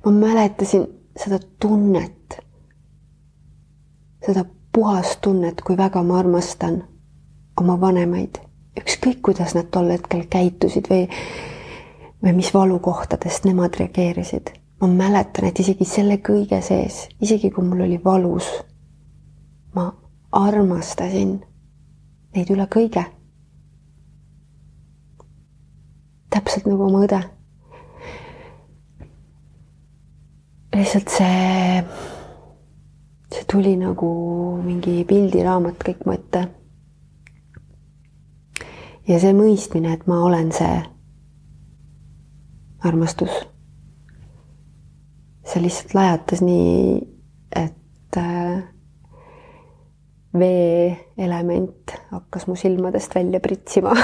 Ma 0.06 0.12
mäletasin 0.12 0.88
seda 1.18 1.40
tunnet, 1.60 2.40
seda 4.26 4.46
puhast 4.72 5.22
tunnet, 5.22 5.62
kui 5.62 5.78
väga 5.78 6.04
ma 6.04 6.20
armastan 6.20 6.84
oma 7.60 7.76
vanemaid, 7.82 8.40
ükskõik 8.80 9.22
kuidas 9.26 9.56
nad 9.58 9.68
tol 9.72 9.90
hetkel 9.92 10.24
käitusid 10.32 10.88
või, 10.92 11.08
või 12.24 12.36
mis 12.38 12.54
valukohtadest 12.54 13.48
nemad 13.50 13.80
reageerisid. 13.80 14.56
ma 14.82 14.88
mäletan, 14.88 15.46
et 15.46 15.60
isegi 15.60 15.86
selle 15.86 16.22
kõige 16.24 16.62
sees, 16.64 17.10
isegi 17.22 17.52
kui 17.52 17.66
mul 17.68 17.82
oli 17.84 18.00
valus, 18.04 18.48
ma 19.76 19.92
armastasin 20.32 21.40
neid 22.36 22.50
üle 22.50 22.68
kõige. 22.76 23.04
täpselt 26.30 26.66
nagu 26.70 26.84
oma 26.86 27.04
õde. 27.06 27.20
Lihtsalt 30.76 31.10
see, 31.10 31.84
see 33.34 33.44
tuli 33.52 33.76
nagu 33.80 34.10
mingi 34.64 35.02
pildiraamat 35.10 35.84
kõik 35.84 36.06
mu 36.06 36.14
ette 36.14 36.46
ja 39.10 39.20
see 39.22 39.34
mõistmine, 39.34 39.94
et 39.96 40.06
ma 40.10 40.22
olen 40.28 40.52
see 40.54 40.76
armastus. 42.86 43.34
see 45.50 45.64
lihtsalt 45.64 45.96
lajatas 45.98 46.44
nii, 46.46 47.00
et 47.58 48.18
äh, 48.22 48.60
veeelement 50.38 51.96
hakkas 52.12 52.46
mu 52.46 52.54
silmadest 52.60 53.16
välja 53.18 53.42
pritsima 53.42 53.96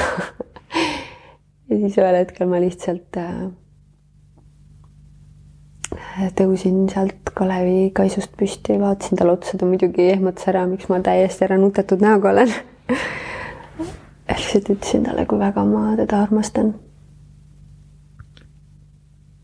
ja 1.69 1.77
siis 1.77 1.99
ühel 2.01 2.17
hetkel 2.17 2.49
ma 2.49 2.57
lihtsalt 2.63 3.21
äh, 3.21 3.45
tõusin 6.39 6.85
sealt 6.91 7.33
Kalevi 7.35 7.91
kaisust 7.95 8.31
püsti, 8.39 8.79
vaatasin 8.79 9.19
talle 9.19 9.35
otsa, 9.35 9.57
ta 9.59 9.67
muidugi 9.67 10.09
ehmatas 10.13 10.47
ära, 10.51 10.65
miks 10.69 10.87
ma 10.91 11.01
täiesti 11.03 11.47
ära 11.47 11.57
nutetud 11.59 12.03
näoga 12.03 12.31
olen 12.31 12.53
lihtsalt 14.33 14.69
ütlesin 14.69 15.03
talle, 15.05 15.25
kui 15.25 15.39
väga 15.39 15.65
ma 15.65 15.95
teda 15.97 16.21
armastan. 16.23 16.75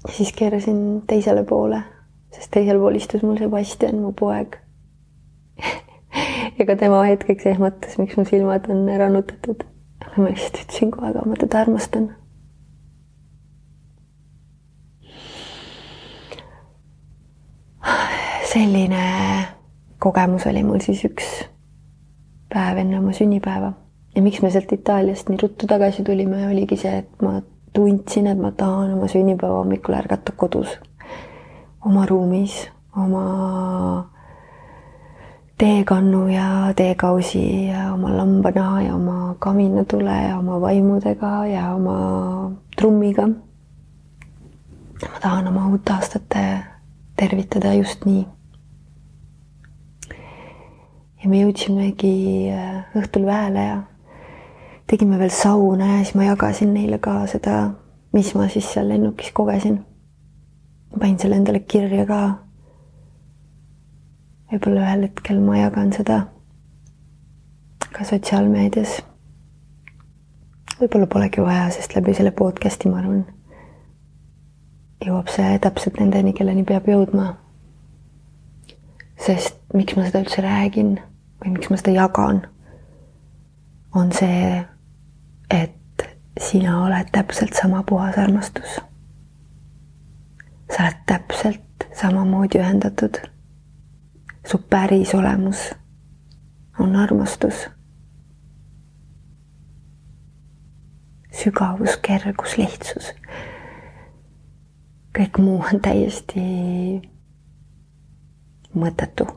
siis 0.09 0.31
keerasin 0.33 1.01
teisele 1.07 1.43
poole, 1.43 1.83
sest 2.33 2.51
teisel 2.51 2.79
pool 2.79 2.95
istus 2.95 3.21
mul 3.23 3.37
Sebastian, 3.37 3.99
mu 4.01 4.13
poeg 4.17 4.57
ka 6.67 6.75
tema 6.75 7.03
hetkeks 7.05 7.45
ehmatas, 7.53 7.97
miks 7.97 8.17
mu 8.17 8.25
silmad 8.25 8.69
on 8.69 8.89
ära 8.89 9.09
nutatud. 9.09 9.63
aga 10.05 10.21
ma 10.21 10.33
lihtsalt 10.33 10.63
ütlesin, 10.63 10.91
kui 10.91 11.05
väga 11.07 11.25
ma 11.25 11.37
teda 11.37 11.61
armastan. 11.61 12.09
Selline 18.53 19.03
kogemus 19.99 20.45
oli 20.49 20.63
mul 20.63 20.81
siis 20.83 21.05
üks 21.07 21.27
päev 22.51 22.81
enne 22.81 22.99
oma 22.99 23.13
sünnipäeva 23.15 23.71
ja 24.15 24.21
miks 24.21 24.41
me 24.43 24.51
sealt 24.51 24.71
Itaaliast 24.75 25.29
nii 25.29 25.39
ruttu 25.41 25.67
tagasi 25.67 26.03
tulime, 26.03 26.47
oligi 26.47 26.77
see, 26.77 26.97
et 27.03 27.21
ma 27.23 27.39
tundsin, 27.73 28.27
et 28.27 28.39
ma 28.39 28.51
tahan 28.51 28.95
oma 28.97 29.07
sünnipäeva 29.11 29.61
hommikul 29.61 29.95
ärgata 29.95 30.33
kodus, 30.35 30.73
oma 31.85 32.05
ruumis, 32.09 32.57
oma 32.97 33.23
teekannu 35.61 36.25
ja 36.27 36.73
teekausi 36.75 37.67
ja 37.67 37.93
oma 37.93 38.11
lambanaha 38.17 38.81
ja 38.81 38.95
oma 38.95 39.35
kaminatule 39.39 40.17
ja 40.27 40.37
oma 40.39 40.61
vaimudega 40.61 41.31
ja 41.45 41.71
oma 41.75 42.51
trummiga. 42.75 43.29
ma 45.01 45.19
tahan 45.21 45.47
oma 45.47 45.67
uut 45.67 45.89
aastat 45.89 46.37
tervitada 47.15 47.73
just 47.73 48.05
nii. 48.05 48.27
Ja 51.23 51.29
me 51.29 51.41
jõudsimegi 51.43 52.49
äh, 52.49 52.83
õhtul 52.97 53.25
väele 53.27 53.65
ja 53.65 53.77
tegime 54.89 55.19
veel 55.19 55.31
sauna 55.33 55.87
ja 55.93 55.97
siis 56.03 56.15
ma 56.17 56.25
jagasin 56.25 56.73
neile 56.73 56.97
ka 56.99 57.21
seda, 57.29 57.57
mis 58.13 58.33
ma 58.35 58.47
siis 58.49 58.67
seal 58.73 58.89
lennukis 58.89 59.31
kogesin. 59.33 59.85
panin 60.99 61.19
selle 61.19 61.37
endale 61.39 61.59
kirja 61.59 62.05
ka. 62.05 62.21
võib-olla 64.51 64.87
ühel 64.87 65.05
hetkel 65.07 65.39
ma 65.39 65.57
jagan 65.57 65.93
seda 65.93 66.17
ka 67.91 68.03
sotsiaalmeedias. 68.03 68.97
võib-olla 70.79 71.07
polegi 71.07 71.45
vaja, 71.45 71.69
sest 71.69 71.95
läbi 71.95 72.17
selle 72.17 72.31
podcast'i 72.31 72.89
ma 72.89 72.97
arvan, 73.03 73.23
jõuab 75.05 75.29
see 75.29 75.53
täpselt 75.61 76.01
nendeni, 76.01 76.33
kelleni 76.33 76.65
peab 76.65 76.89
jõudma. 76.89 77.35
sest 79.21 79.55
miks 79.73 79.95
ma 79.95 80.09
seda 80.09 80.25
üldse 80.25 80.41
räägin 80.41 80.97
või 81.41 81.55
miks 81.55 81.69
ma 81.69 81.77
seda 81.77 81.91
jagan, 81.91 82.43
on 83.95 84.11
see 84.15 84.61
et 85.51 86.07
sina 86.39 86.83
oled 86.85 87.11
täpselt 87.11 87.53
sama 87.53 87.83
puhas 87.83 88.17
armastus. 88.17 88.79
sa 90.75 90.83
oled 90.83 91.01
täpselt 91.05 91.87
samamoodi 92.01 92.59
ühendatud. 92.59 93.17
su 94.47 94.57
päris 94.57 95.15
olemus 95.15 95.71
on 96.79 96.95
armastus. 96.95 97.69
sügavus, 101.43 101.97
kergus, 101.97 102.57
lihtsus. 102.57 103.13
kõik 105.17 105.37
muu 105.37 105.63
on 105.73 105.81
täiesti 105.81 106.41
mõttetu 108.75 109.27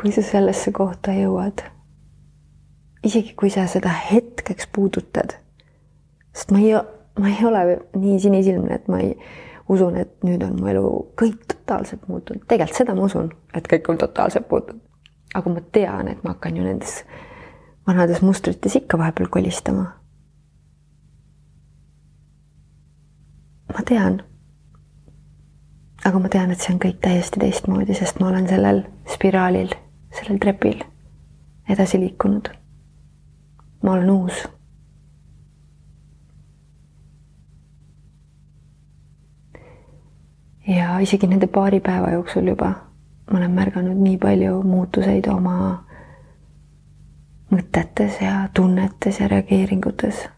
kui 0.00 0.12
sa 0.12 0.22
sellesse 0.22 0.72
kohta 0.72 1.14
jõuad 1.16 1.64
isegi 3.06 3.34
kui 3.38 3.50
sa 3.50 3.66
seda 3.70 3.90
hetkeks 4.10 4.68
puudutad, 4.74 5.36
sest 6.34 6.52
ma 6.54 6.62
ei, 6.62 6.72
ma 7.20 7.30
ei 7.30 7.44
ole 7.46 7.62
nii 7.96 8.18
sinisilmne, 8.22 8.80
et 8.80 8.88
ma 8.92 9.00
ei 9.04 9.12
usun, 9.72 9.98
et 10.00 10.12
nüüd 10.26 10.42
on 10.46 10.56
mu 10.60 10.70
elu 10.70 10.88
kõik 11.20 11.46
totaalselt 11.52 12.06
muutunud, 12.10 12.44
tegelikult 12.48 12.80
seda 12.82 12.96
ma 12.96 13.06
usun, 13.08 13.30
et 13.54 13.68
kõik 13.70 13.90
on 13.92 14.02
totaalselt 14.02 14.50
muutunud. 14.50 14.82
aga 15.36 15.50
ma 15.52 15.60
tean, 15.72 16.08
et 16.08 16.22
ma 16.24 16.32
hakkan 16.32 16.56
ju 16.56 16.64
nendes 16.64 17.00
vanades 17.86 18.22
mustrites 18.22 18.76
ikka 18.78 18.98
vahepeal 18.98 19.28
kolistama. 19.30 19.86
ma 23.74 23.82
tean. 23.84 24.22
Aga 26.06 26.18
ma 26.22 26.28
tean, 26.30 26.52
et 26.54 26.62
see 26.62 26.74
on 26.74 26.82
kõik 26.82 27.00
täiesti 27.02 27.42
teistmoodi, 27.42 27.94
sest 27.98 28.20
ma 28.22 28.30
olen 28.30 28.46
sellel 28.48 28.84
spiraalil, 29.10 29.74
sellel 30.14 30.38
trepil 30.42 30.84
edasi 31.68 31.98
liikunud 32.00 32.52
ma 33.82 33.92
olen 33.92 34.10
uus. 34.10 34.48
ja 40.66 40.98
isegi 40.98 41.26
nende 41.26 41.46
paari 41.46 41.78
päeva 41.80 42.10
jooksul 42.10 42.48
juba 42.50 42.66
ma 43.30 43.38
olen 43.38 43.50
märganud 43.50 43.98
nii 44.02 44.16
palju 44.18 44.62
muutuseid 44.62 45.28
oma 45.30 45.84
mõtetes 47.52 48.18
ja 48.22 48.48
tunnetes 48.54 49.20
ja 49.20 49.28
reageeringutes. 49.28 50.28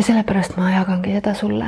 Ja 0.00 0.04
sellepärast 0.04 0.56
ma 0.56 0.70
jagangi 0.70 1.12
seda 1.12 1.34
sulle 1.34 1.66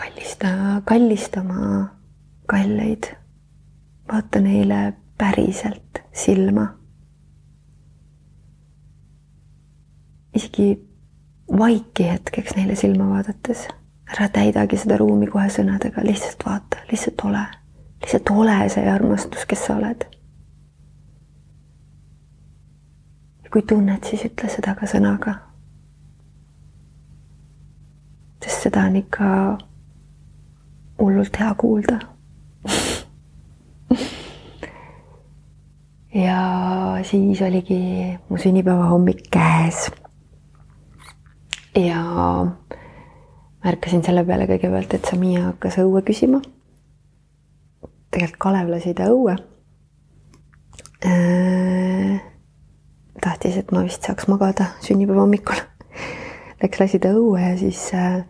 kallista, 0.00 0.48
kallistama 0.84 1.88
kalleid. 2.46 3.04
vaata 4.12 4.40
neile 4.40 4.92
päriselt 5.18 6.02
silma. 6.12 6.66
isegi 10.34 10.88
vaiki 11.58 12.10
hetkeks 12.10 12.56
neile 12.56 12.74
silma 12.74 13.10
vaadates, 13.14 13.68
ära 14.10 14.28
täidagi 14.28 14.76
seda 14.76 14.96
ruumi 14.96 15.26
kohe 15.26 15.46
sõnadega, 15.54 16.02
lihtsalt 16.02 16.42
vaata, 16.46 16.82
lihtsalt 16.90 17.26
ole, 17.30 17.46
lihtsalt 18.02 18.30
ole 18.30 18.62
see 18.68 18.90
armastus, 18.90 19.46
kes 19.46 19.66
sa 19.66 19.76
oled. 19.78 20.08
ja 23.37 23.37
kui 23.52 23.62
tunned, 23.62 24.04
siis 24.04 24.24
ütle 24.28 24.48
seda 24.52 24.74
ka 24.78 24.86
sõnaga 24.86 25.38
sest 28.44 28.62
seda 28.68 28.84
on 28.86 28.96
ikka 28.96 29.58
hullult 30.98 31.36
hea 31.40 31.54
kuulda 31.58 31.98
ja 36.24 36.38
siis 37.02 37.42
oligi 37.42 37.80
mu 38.28 38.38
sünnipäeva 38.38 38.86
hommik 38.92 39.20
käes. 39.30 39.90
ja 41.76 42.00
märkasin 43.64 44.04
selle 44.04 44.24
peale 44.24 44.46
kõigepealt, 44.46 44.94
et 44.94 45.04
Samia 45.04 45.42
hakkas 45.50 45.78
õue 45.82 46.02
küsima. 46.06 46.40
tegelikult 48.10 48.38
Kalev 48.38 48.68
lasi 48.72 48.94
ta 48.94 49.04
õue 49.12 49.36
äh,. 51.04 52.37
Tahtis, 53.22 53.56
et 53.60 53.72
ma 53.72 53.84
vist 53.86 54.06
saaks 54.06 54.28
magada 54.30 54.72
sünnipäeva 54.84 55.24
hommikul. 55.24 55.60
Läks, 56.62 56.80
lasi 56.80 56.98
ta 56.98 57.12
õue 57.14 57.42
ja 57.42 57.54
siis 57.58 57.84
äh, 57.94 58.22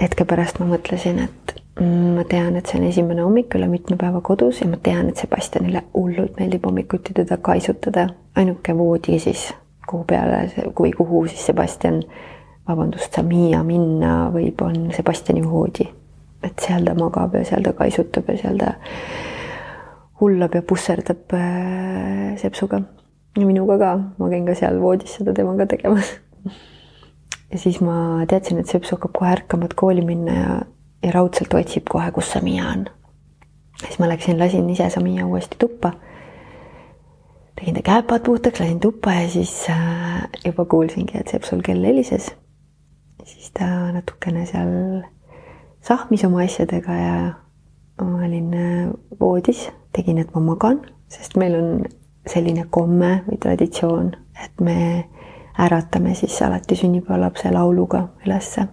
hetke 0.00 0.26
pärast 0.28 0.58
ma 0.60 0.68
mõtlesin, 0.70 1.20
et 1.24 1.54
mm, 1.80 2.16
ma 2.18 2.24
tean, 2.28 2.56
et 2.58 2.66
see 2.66 2.80
on 2.80 2.88
esimene 2.88 3.24
hommik 3.24 3.54
üle 3.58 3.68
mitme 3.70 3.98
päeva 4.00 4.20
kodus 4.24 4.60
ja 4.62 4.68
ma 4.70 4.78
tean, 4.82 5.10
et 5.10 5.22
Sebastianile 5.22 5.86
hullult 5.94 6.40
meeldib 6.40 6.66
hommikuti 6.66 7.14
teda 7.16 7.38
kaisutada. 7.38 8.08
ainuke 8.36 8.76
voodi 8.76 9.20
siis, 9.20 9.48
kuhu 9.86 10.04
peale 10.04 10.72
või 10.76 10.92
kuhu 10.96 11.26
siis 11.30 11.46
Sebastian 11.46 12.02
vabandust, 12.68 13.14
Samia 13.14 13.62
minna 13.64 14.28
võib, 14.34 14.60
on 14.62 14.90
Sebastiani 14.92 15.44
voodi. 15.44 15.88
et 16.42 16.60
seal 16.60 16.84
ta 16.84 16.94
magab 16.94 17.34
ja 17.34 17.44
seal 17.44 17.62
ta 17.64 17.72
kaisutab 17.72 18.28
ja 18.28 18.36
seal 18.38 18.58
ta 18.58 18.74
hullab 20.20 20.54
ja 20.54 20.62
pusserdab 20.62 21.34
äh, 21.36 22.36
sepsuga. 22.40 22.82
ja 23.36 23.46
minuga 23.46 23.78
ka, 23.78 23.90
ma 24.18 24.30
käin 24.32 24.46
ka 24.46 24.54
seal 24.56 24.80
voodis 24.80 25.18
seda 25.18 25.34
temaga 25.36 25.66
tegemas. 25.68 26.14
ja 27.52 27.58
siis 27.60 27.80
ma 27.84 28.24
teadsin, 28.28 28.62
et 28.62 28.72
seps 28.72 28.94
hakkab 28.94 29.12
kohe 29.18 29.34
ärkama, 29.34 29.68
et 29.68 29.76
kooli 29.76 30.04
minna 30.06 30.38
ja, 30.38 30.56
ja 31.04 31.12
raudselt 31.14 31.54
otsib 31.54 31.88
kohe, 31.92 32.10
kus 32.16 32.32
Samia 32.32 32.70
on. 32.72 32.86
siis 33.82 33.98
ma 34.00 34.08
läksin, 34.08 34.38
lasin 34.40 34.70
ise 34.72 34.88
Samia 34.90 35.26
uuesti 35.26 35.60
tuppa. 35.60 35.92
tegin 37.60 37.76
ta 37.76 37.84
käepad 37.84 38.24
puhtaks, 38.24 38.60
lasin 38.60 38.80
tuppa 38.80 39.20
ja 39.20 39.28
siis 39.28 39.54
äh, 39.70 40.26
juba 40.44 40.64
kuulsingi, 40.64 41.20
et 41.20 41.28
sepsul 41.28 41.62
kell 41.64 41.84
helises 41.84 42.32
siis 43.26 43.50
ta 43.54 43.66
natukene 43.94 44.44
seal 44.46 44.72
sahmis 45.84 46.24
oma 46.26 46.44
asjadega 46.44 46.98
ja 46.98 47.16
ma 48.02 48.24
olin 48.26 48.54
äh, 48.54 48.90
voodis, 49.20 49.66
tegin, 49.96 50.18
et 50.20 50.32
ma 50.34 50.42
magan, 50.44 50.80
sest 51.08 51.36
meil 51.40 51.56
on 51.58 51.84
selline 52.26 52.66
komme 52.70 53.22
või 53.26 53.38
traditsioon, 53.42 54.10
et 54.44 54.60
me 54.60 54.78
äratame 55.62 56.14
siis 56.14 56.36
alati 56.42 56.76
sünnipäevalapse 56.76 57.52
lauluga 57.52 58.08
ülesse. 58.26 58.66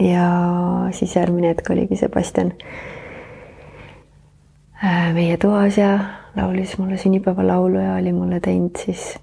ja 0.00 0.28
siis 0.90 1.16
järgmine 1.16 1.48
hetk 1.52 1.70
oligi 1.70 1.96
Sebastian 1.96 2.52
äh, 4.84 5.12
meie 5.14 5.36
toas 5.36 5.78
ja 5.78 5.98
laulis 6.36 6.78
mulle 6.78 6.96
sünnipäevalaulu 6.98 7.78
ja 7.78 7.94
oli 7.94 8.12
mulle 8.12 8.40
teinud 8.40 8.76
siis 8.84 9.18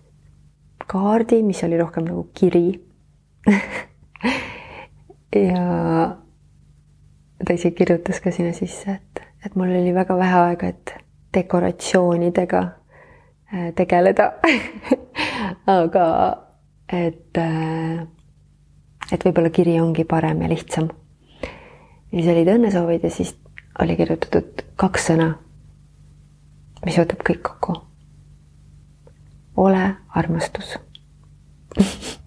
kaardi, 0.88 1.44
mis 1.44 1.64
oli 1.64 1.78
rohkem 1.78 2.08
nagu 2.08 2.30
kiri 2.34 2.82
ja 5.50 6.16
ta 7.46 7.54
isegi 7.54 7.76
kirjutas 7.76 8.22
ka 8.22 8.32
sinna 8.32 8.54
sisse, 8.54 8.92
et, 8.92 9.22
et 9.46 9.56
mul 9.56 9.70
oli 9.70 9.94
väga 9.94 10.18
vähe 10.18 10.40
aega, 10.46 10.68
et 10.68 10.94
dekoratsioonidega 11.34 12.62
äh, 12.62 13.74
tegeleda 13.76 14.32
aga 15.80 16.08
et, 16.92 17.38
äh, 17.38 18.08
et 19.12 19.26
võib-olla 19.26 19.50
kiri 19.54 19.80
ongi 19.82 20.04
parem 20.04 20.42
ja 20.42 20.50
lihtsam. 20.52 20.90
ja 22.12 22.20
siis 22.20 22.34
olid 22.34 22.54
õnnesoovid 22.56 23.08
ja 23.08 23.14
siis 23.14 23.36
oli 23.82 23.96
kirjutatud 23.96 24.66
kaks 24.76 25.08
sõna, 25.12 25.34
mis 26.86 27.00
võtab 27.00 27.24
kõik 27.28 27.42
kokku. 27.48 27.72
ole 29.58 29.96
armastus 30.16 30.78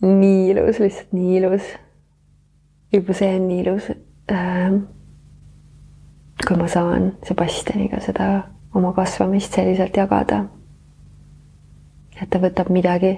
nii 0.00 0.50
ilus, 0.50 0.78
lihtsalt 0.78 1.12
nii 1.12 1.36
ilus. 1.40 1.62
Juba 2.92 3.14
see 3.14 3.34
on 3.36 3.48
nii 3.48 3.60
ilus. 3.64 3.90
Ähm, 4.32 4.82
kui 6.46 6.56
ma 6.56 6.68
saan 6.68 7.12
Sebastianiga 7.26 8.00
seda 8.00 8.28
oma 8.74 8.92
kasvamist 8.96 9.54
selliselt 9.54 9.96
jagada. 9.96 10.44
et 12.22 12.30
ta 12.30 12.38
võtab 12.42 12.66
midagi 12.74 13.12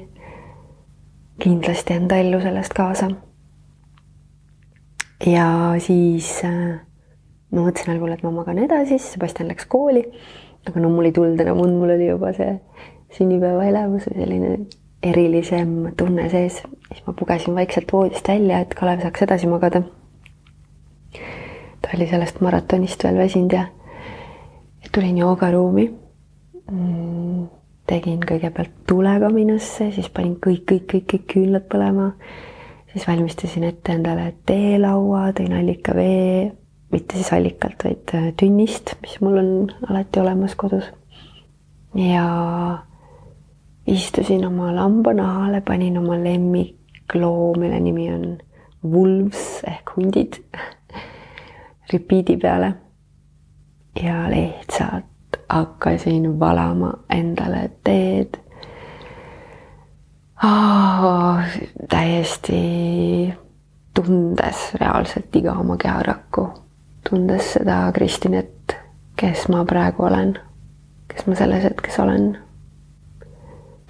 kindlasti 1.40 1.94
enda 1.96 2.18
ellu 2.20 2.40
sellest 2.40 2.74
kaasa. 2.76 3.08
ja 5.26 5.46
siis 5.78 6.44
äh, 6.44 6.80
ma 7.50 7.64
mõtlesin 7.64 7.94
algul, 7.94 8.12
et 8.12 8.22
ma 8.22 8.30
magan 8.30 8.58
edasi, 8.58 8.98
siis 8.98 9.12
Sebastian 9.14 9.48
läks 9.48 9.66
kooli. 9.66 10.04
aga 10.68 10.80
no 10.80 10.90
mul 10.92 11.08
ei 11.08 11.12
tulnud 11.12 11.40
enam 11.40 11.60
und, 11.60 11.78
mul 11.80 11.94
oli 11.96 12.10
juba 12.10 12.32
see 12.36 12.58
sünnipäeva 13.16 13.64
elavus 13.66 14.06
või 14.08 14.22
selline 14.22 14.50
erilisem 15.02 15.92
tunne 15.96 16.28
sees, 16.30 16.60
siis 16.88 17.04
ma 17.06 17.14
pugesin 17.16 17.54
vaikselt 17.56 17.92
voodist 17.92 18.28
välja, 18.28 18.60
et 18.60 18.74
Kalev 18.76 19.00
saaks 19.04 19.22
edasi 19.24 19.48
magada. 19.48 19.82
ta 21.80 21.96
oli 21.96 22.06
sellest 22.06 22.40
maratonist 22.40 23.04
veel 23.04 23.16
väsinud 23.16 23.52
ja 23.56 23.64
tulin 24.92 25.18
joogaruumi. 25.18 25.86
Mm, 26.70 27.48
tegin 27.90 28.20
kõigepealt 28.22 28.84
tule 28.86 29.16
kaminasse, 29.22 29.90
siis 29.94 30.10
panin 30.14 30.36
kõik, 30.36 30.66
kõik, 30.68 30.86
kõik, 30.92 31.06
kõik 31.14 31.26
küünlad 31.34 31.66
põlema. 31.72 32.12
siis 32.92 33.06
valmistasin 33.06 33.64
ette 33.64 33.92
endale 33.92 34.32
teelaua, 34.46 35.30
tõin 35.32 35.52
allikavee, 35.54 36.50
mitte 36.90 37.14
siis 37.16 37.32
allikalt, 37.32 37.84
vaid 37.84 38.14
äh, 38.18 38.32
tünnist, 38.36 38.96
mis 39.02 39.20
mul 39.22 39.38
on 39.38 39.50
alati 39.88 40.20
olemas 40.20 40.54
kodus. 40.54 40.92
ja 41.94 42.26
istusin 43.90 44.46
oma 44.46 44.74
lambanahale, 44.74 45.60
panin 45.60 45.98
oma 45.98 46.18
lemmikloo, 46.24 47.54
mille 47.58 47.80
nimi 47.80 48.12
on 48.14 48.38
Wolves 48.84 49.62
ehk 49.68 49.96
hundid 49.96 50.42
repeat'i 51.92 52.36
peale. 52.36 52.74
ja 54.02 54.30
lihtsalt 54.30 55.04
hakkasin 55.48 56.40
valama 56.40 56.92
endale 57.10 57.70
teed 57.84 58.38
oh,. 60.44 61.38
täiesti 61.88 63.34
tundes 63.94 64.74
reaalselt 64.80 65.36
iga 65.36 65.52
oma 65.52 65.76
keharakku, 65.76 66.46
tundes 67.10 67.52
seda 67.52 67.92
Kristinet, 67.92 68.76
kes 69.16 69.48
ma 69.48 69.64
praegu 69.64 70.06
olen, 70.06 70.38
kes 71.08 71.26
ma 71.26 71.34
selles 71.34 71.64
hetkes 71.64 71.98
olen 71.98 72.38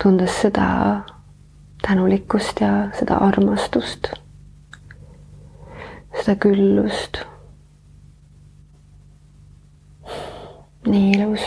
tundes 0.02 0.40
seda 0.40 1.00
tänulikkust 1.82 2.60
ja 2.60 2.88
seda 2.98 3.14
armastust, 3.14 4.12
seda 6.20 6.36
küllust. 6.40 7.18
nii 10.86 11.10
ilus, 11.12 11.40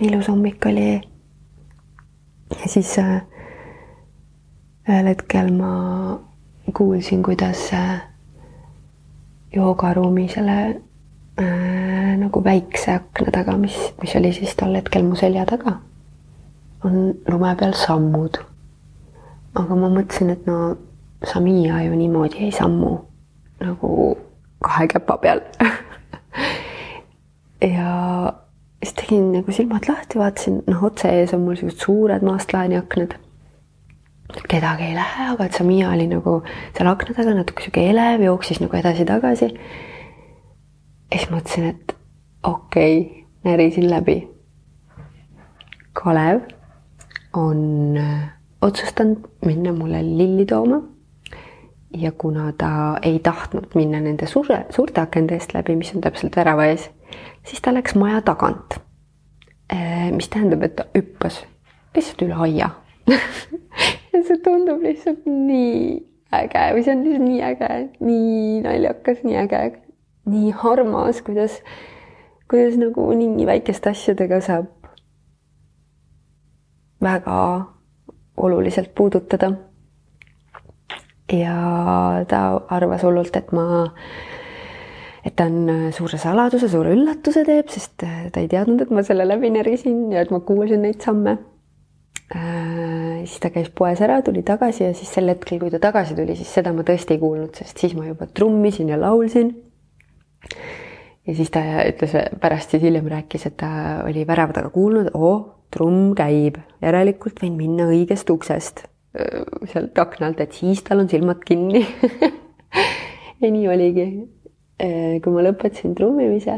ilus 0.00 0.28
hommik 0.28 0.66
oli. 0.66 1.00
ja 2.50 2.68
siis 2.68 2.96
ühel 2.98 5.06
hetkel 5.06 5.52
ma 5.54 6.20
kuulsin, 6.74 7.22
kuidas 7.22 7.72
äh, 7.72 8.02
joogaruumi 9.54 10.28
selle 10.28 10.80
äh, 11.40 12.16
nagu 12.18 12.44
väikse 12.44 12.98
akna 12.98 13.30
taga, 13.32 13.56
mis, 13.56 13.78
mis 14.02 14.16
oli 14.16 14.32
siis 14.32 14.56
tol 14.56 14.74
hetkel 14.74 15.06
mu 15.06 15.16
selja 15.16 15.46
taga 15.46 15.78
on 16.84 17.14
lume 17.28 17.56
peal 17.56 17.74
sammud. 17.74 18.38
aga 19.54 19.74
ma 19.74 19.88
mõtlesin, 19.90 20.30
et 20.30 20.46
no 20.46 20.76
Samia 21.26 21.80
ju 21.82 21.96
niimoodi 21.98 22.44
ei 22.46 22.52
sammu 22.54 22.92
nagu 23.58 23.94
kahe 24.62 24.86
käpa 24.86 25.16
peal 25.18 25.40
ja 27.74 27.94
siis 28.82 28.94
tegin 28.94 29.32
nagu 29.32 29.52
silmad 29.52 29.88
lahti, 29.88 30.20
vaatasin, 30.20 30.60
noh, 30.66 30.84
otse 30.86 31.10
ees 31.10 31.34
on 31.34 31.42
mul 31.42 31.58
siuksed 31.58 31.82
suured 31.82 32.22
maastlaani 32.22 32.78
aknad. 32.78 33.16
kedagi 34.48 34.90
ei 34.90 34.94
lähe, 34.94 35.30
aga 35.32 35.48
et 35.48 35.58
Samia 35.58 35.90
oli 35.90 36.06
nagu 36.06 36.42
seal 36.76 36.90
akna 36.90 37.16
taga 37.16 37.34
natuke 37.34 37.64
sihuke 37.64 37.88
elev, 37.90 38.22
jooksis 38.22 38.60
nagu 38.62 38.78
edasi-tagasi. 38.78 39.48
ja 41.10 41.18
siis 41.18 41.30
mõtlesin, 41.32 41.72
et 41.72 41.96
okei 42.44 43.00
okay,, 43.00 43.24
närisin 43.48 43.88
läbi. 43.90 44.20
Kalev 45.98 46.44
on 47.38 47.96
äh, 47.96 48.30
otsustanud 48.62 49.28
minna 49.44 49.72
mulle 49.72 50.02
lilli 50.02 50.46
tooma. 50.46 50.82
ja 51.96 52.12
kuna 52.12 52.52
ta 52.52 52.98
ei 53.02 53.18
tahtnud 53.18 53.72
minna 53.74 54.00
nende 54.00 54.26
suure, 54.26 54.66
suurte 54.70 55.00
akende 55.00 55.38
eest 55.38 55.54
läbi, 55.54 55.76
mis 55.76 55.94
on 55.94 56.02
täpselt 56.04 56.36
värava 56.36 56.66
ees, 56.68 56.90
siis 57.48 57.62
ta 57.64 57.72
läks 57.72 57.94
maja 57.96 58.20
tagant. 58.22 58.76
Äh, 59.72 60.10
mis 60.12 60.28
tähendab, 60.28 60.62
et 60.62 60.76
ta 60.76 60.84
hüppas 60.96 61.42
lihtsalt 61.96 62.22
üle 62.26 62.36
aia 62.44 62.70
ja 64.12 64.22
see 64.24 64.38
tundub 64.44 64.84
lihtsalt 64.84 65.26
nii 65.28 65.98
äge 66.38 66.64
või 66.76 66.84
see 66.84 66.94
on 66.94 67.04
lihtsalt 67.04 67.24
nii 67.24 67.42
äge, 67.48 67.70
nii 68.04 68.62
naljakas, 68.64 69.22
nii 69.24 69.38
äge. 69.44 69.62
nii 70.28 70.52
armas, 70.72 71.22
kuidas, 71.24 71.60
kuidas 72.50 72.76
nagu 72.80 73.06
nii 73.16 73.46
väikeste 73.48 73.94
asjadega 73.94 74.42
saab 74.44 74.68
väga 77.02 77.38
oluliselt 78.36 78.94
puudutada. 78.94 79.52
ja 81.32 82.24
ta 82.28 82.38
arvas 82.72 83.02
hullult, 83.04 83.34
et 83.36 83.50
ma, 83.52 83.84
et 85.24 85.34
ta 85.36 85.44
on 85.44 85.90
suure 85.92 86.16
saladuse, 86.16 86.70
suure 86.72 86.94
üllatuse 86.96 87.42
teeb, 87.44 87.68
sest 87.68 88.00
ta 88.00 88.40
ei 88.40 88.48
teadnud, 88.48 88.80
et 88.80 88.90
ma 88.94 89.04
selle 89.04 89.26
läbi 89.28 89.50
närisin 89.52 90.06
ja 90.14 90.22
et 90.24 90.32
ma 90.32 90.40
kuulasin 90.40 90.80
neid 90.86 91.04
samme 91.04 91.36
äh, 92.32 92.78
siis 93.28 93.40
ta 93.42 93.50
käis 93.52 93.68
poes 93.74 94.00
ära, 94.04 94.22
tuli 94.24 94.42
tagasi 94.46 94.86
ja 94.86 94.94
siis 94.96 95.10
sel 95.12 95.28
hetkel, 95.28 95.60
kui 95.60 95.72
ta 95.72 95.80
tagasi 95.82 96.16
tuli, 96.16 96.36
siis 96.38 96.50
seda 96.54 96.72
ma 96.72 96.84
tõesti 96.86 97.16
ei 97.16 97.22
kuulnud, 97.22 97.54
sest 97.60 97.84
siis 97.84 97.94
ma 97.98 98.06
juba 98.08 98.28
trummisin 98.32 98.92
ja 98.92 98.98
laulsin 99.00 99.52
ja 101.28 101.36
siis 101.36 101.52
ta 101.52 101.62
ütles 101.84 102.14
pärast 102.40 102.72
siis 102.72 102.84
hiljem 102.84 103.08
rääkis, 103.12 103.46
et 103.50 103.58
ta 103.60 103.70
oli 104.06 104.24
värava 104.28 104.56
taga 104.56 104.72
kuulnud, 104.74 105.12
oo, 105.14 105.57
trumm 105.74 106.14
käib, 106.16 106.56
järelikult 106.82 107.42
võin 107.42 107.58
minna 107.58 107.88
õigest 107.90 108.30
uksest 108.30 108.86
sealt 109.68 109.98
aknalt, 109.98 110.40
et 110.40 110.52
siis 110.52 110.82
tal 110.84 111.02
on 111.02 111.08
silmad 111.10 111.40
kinni 111.46 111.82
ja 113.42 113.50
nii 113.50 113.68
oligi. 113.68 114.08
kui 114.78 115.32
ma 115.34 115.42
lõpetasin 115.42 115.96
trummimise, 115.98 116.54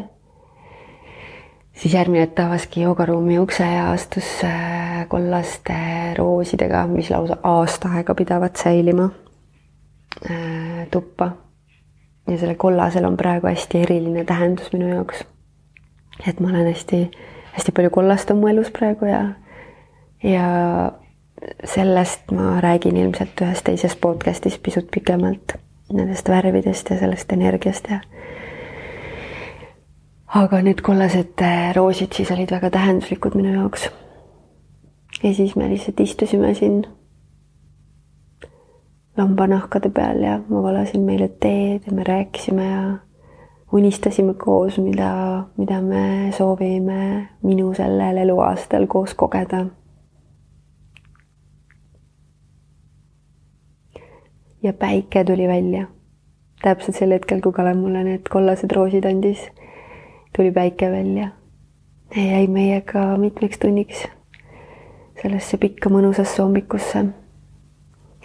siis 1.72 1.94
järgmine 1.94 2.26
hetk 2.26 2.42
avaski 2.44 2.82
joogaruumi 2.84 3.38
ukse 3.40 3.64
ja 3.64 3.86
astus 3.94 4.28
kollaste 5.08 5.76
roosidega, 6.18 6.84
mis 6.90 7.08
lausa 7.10 7.38
aasta 7.48 7.94
aega 7.96 8.14
pidavat 8.18 8.60
säilima 8.60 9.08
tuppa 10.90 11.30
ja 12.28 12.36
sellel 12.36 12.58
kollasel 12.60 13.08
on 13.08 13.16
praegu 13.16 13.48
hästi 13.48 13.86
eriline 13.86 14.24
tähendus 14.28 14.72
minu 14.74 14.88
jaoks. 14.88 15.24
et 16.28 16.40
ma 16.40 16.50
olen 16.50 16.66
hästi, 16.66 17.06
hästi 17.52 17.72
palju 17.72 17.90
kollast 17.90 18.30
on 18.30 18.40
mu 18.40 18.48
elus 18.48 18.70
praegu 18.70 19.08
ja, 19.10 19.22
ja 20.22 20.46
sellest 21.64 22.30
ma 22.36 22.60
räägin 22.60 22.96
ilmselt 22.96 23.40
ühes 23.40 23.62
teises 23.64 23.96
podcast'is 23.96 24.58
pisut 24.62 24.90
pikemalt, 24.94 25.56
nendest 25.92 26.28
värvidest 26.28 26.90
ja 26.90 26.98
sellest 27.00 27.32
energiast 27.32 27.90
ja 27.90 28.00
aga 30.40 30.60
need 30.62 30.82
kollased 30.86 31.42
roosid 31.74 32.14
siis 32.14 32.30
olid 32.30 32.52
väga 32.54 32.70
tähenduslikud 32.70 33.34
minu 33.34 33.54
jaoks. 33.54 33.88
ja 35.22 35.34
siis 35.34 35.56
me 35.56 35.68
lihtsalt 35.68 36.00
istusime 36.00 36.54
siin 36.54 36.84
lambanahkade 39.16 39.90
peal 39.90 40.22
ja 40.22 40.40
ma 40.48 40.62
valasin 40.62 41.02
meile 41.04 41.28
teed 41.28 41.86
ja 41.86 41.92
me 41.92 42.04
rääkisime 42.04 42.66
ja 42.70 42.82
unistasime 43.72 44.34
koos, 44.34 44.78
mida, 44.78 45.44
mida 45.56 45.80
me 45.82 46.32
soovime 46.36 47.28
minu 47.42 47.74
sellel 47.74 48.16
eluaastal 48.24 48.86
koos 48.86 49.14
kogeda. 49.14 49.66
ja 54.62 54.72
päike 54.72 55.24
tuli 55.24 55.48
välja. 55.48 55.86
täpselt 56.62 56.96
sel 56.96 57.12
hetkel, 57.12 57.40
kui 57.40 57.52
Kalev 57.52 57.78
mulle 57.80 58.04
need 58.04 58.28
kollased 58.28 58.72
roosid 58.76 59.04
andis, 59.04 59.46
tuli 60.36 60.52
päike 60.52 60.90
välja. 60.90 61.30
ja 62.16 62.22
jäi 62.22 62.46
meiega 62.46 63.16
mitmeks 63.18 63.58
tunniks 63.58 64.06
sellesse 65.22 65.56
pikka 65.56 65.90
mõnusasse 65.90 66.42
hommikusse. 66.42 67.04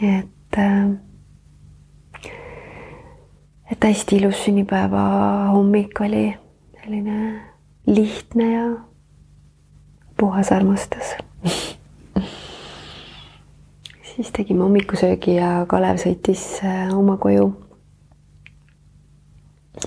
et 0.01 0.35
et, 0.57 0.99
et 3.71 3.83
hästi 3.83 4.19
ilus 4.21 4.43
sünnipäeva 4.45 5.05
hommik 5.53 6.01
oli 6.01 6.25
selline 6.81 7.41
lihtne 7.87 8.51
ja 8.51 8.65
puhas 10.17 10.51
armastus 10.51 11.15
siis 14.15 14.31
tegime 14.31 14.63
hommikusöögi 14.63 15.35
ja 15.35 15.65
Kalev 15.67 15.99
sõitis 15.99 16.43
äh, 16.63 16.87
oma 16.95 17.17
koju. 17.19 17.49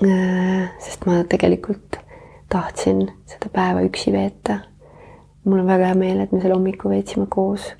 Äh, 0.05 0.69
sest 0.85 1.07
ma 1.09 1.23
tegelikult 1.29 1.97
tahtsin 2.53 3.07
seda 3.29 3.49
päeva 3.53 3.85
üksi 3.87 4.13
veeta. 4.13 4.61
mul 5.45 5.63
on 5.63 5.67
väga 5.67 5.87
hea 5.89 5.97
meel, 5.97 6.21
et 6.21 6.33
me 6.33 6.43
selle 6.43 6.59
hommiku 6.59 6.91
veetsime 6.93 7.25
koos 7.31 7.71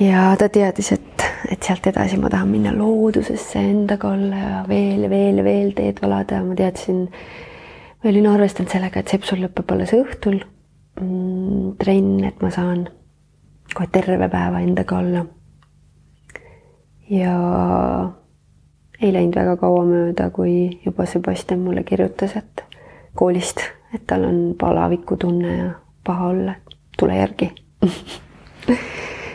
ja 0.00 0.34
ta 0.38 0.48
teadis, 0.52 0.92
et, 0.92 1.24
et 1.50 1.62
sealt 1.62 1.86
edasi 1.88 2.18
ma 2.20 2.30
tahan 2.32 2.50
minna 2.50 2.72
loodusesse 2.76 3.62
endaga 3.62 4.10
olla 4.12 4.42
ja 4.42 4.58
veel 4.68 5.06
ja 5.06 5.10
veel 5.10 5.40
ja 5.40 5.46
veel 5.46 5.72
teed 5.76 6.02
valada. 6.02 6.42
Ma 6.44 6.56
teadsin, 6.58 7.06
ma 8.02 8.10
olin 8.12 8.28
arvestanud 8.32 8.72
sellega, 8.72 9.00
et 9.00 9.14
sepsul 9.14 9.42
lõpeb 9.44 9.72
alles 9.74 9.94
õhtul. 9.96 10.42
Mm, 11.00 11.74
trenn, 11.80 12.22
et 12.24 12.38
ma 12.40 12.50
saan 12.52 12.86
kohe 13.74 13.88
terve 13.92 14.30
päeva 14.32 14.62
endaga 14.64 15.00
olla. 15.00 15.26
ja 17.10 17.34
ei 19.00 19.12
läinud 19.12 19.36
väga 19.36 19.56
kaua 19.60 19.84
mööda, 19.86 20.30
kui 20.34 20.80
juba 20.84 21.06
Sebastian 21.06 21.60
mulle 21.62 21.84
kirjutas, 21.86 22.32
et 22.40 22.64
koolist, 23.14 23.60
et 23.94 24.06
tal 24.08 24.24
on 24.24 24.40
palavikutunne 24.58 25.56
ja 25.56 25.68
paha 26.04 26.30
olla, 26.32 26.54
tule 26.98 27.20
järgi 27.20 27.50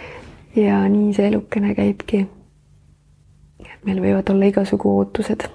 ja 0.55 0.89
nii 0.89 1.13
see 1.13 1.27
elukene 1.27 1.75
käibki. 1.75 2.27
et 3.59 3.85
meil 3.85 4.01
võivad 4.03 4.29
olla 4.33 4.49
igasugu 4.51 4.97
ootused. 4.97 5.47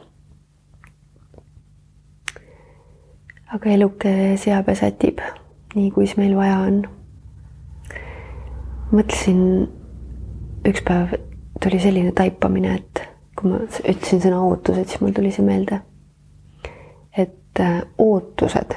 aga 3.53 3.71
eluke 3.71 4.37
seab 4.41 4.69
ja 4.69 4.75
sätib 4.75 5.21
nii, 5.77 5.91
kuis 5.91 6.17
meil 6.17 6.37
vaja 6.37 6.59
on. 6.65 6.81
mõtlesin, 8.93 9.41
üks 10.69 10.83
päev 10.87 11.17
tuli 11.63 11.81
selline 11.83 12.13
taipamine, 12.17 12.77
et 12.81 13.03
kui 13.37 13.53
ma 13.53 13.61
ütlesin 13.67 14.23
sõna 14.25 14.41
ootused, 14.47 14.87
siis 14.89 15.03
mul 15.03 15.13
tuli 15.17 15.33
see 15.35 15.45
meelde. 15.45 15.81
et 17.17 17.61
äh, 17.61 17.83
ootused 17.99 18.77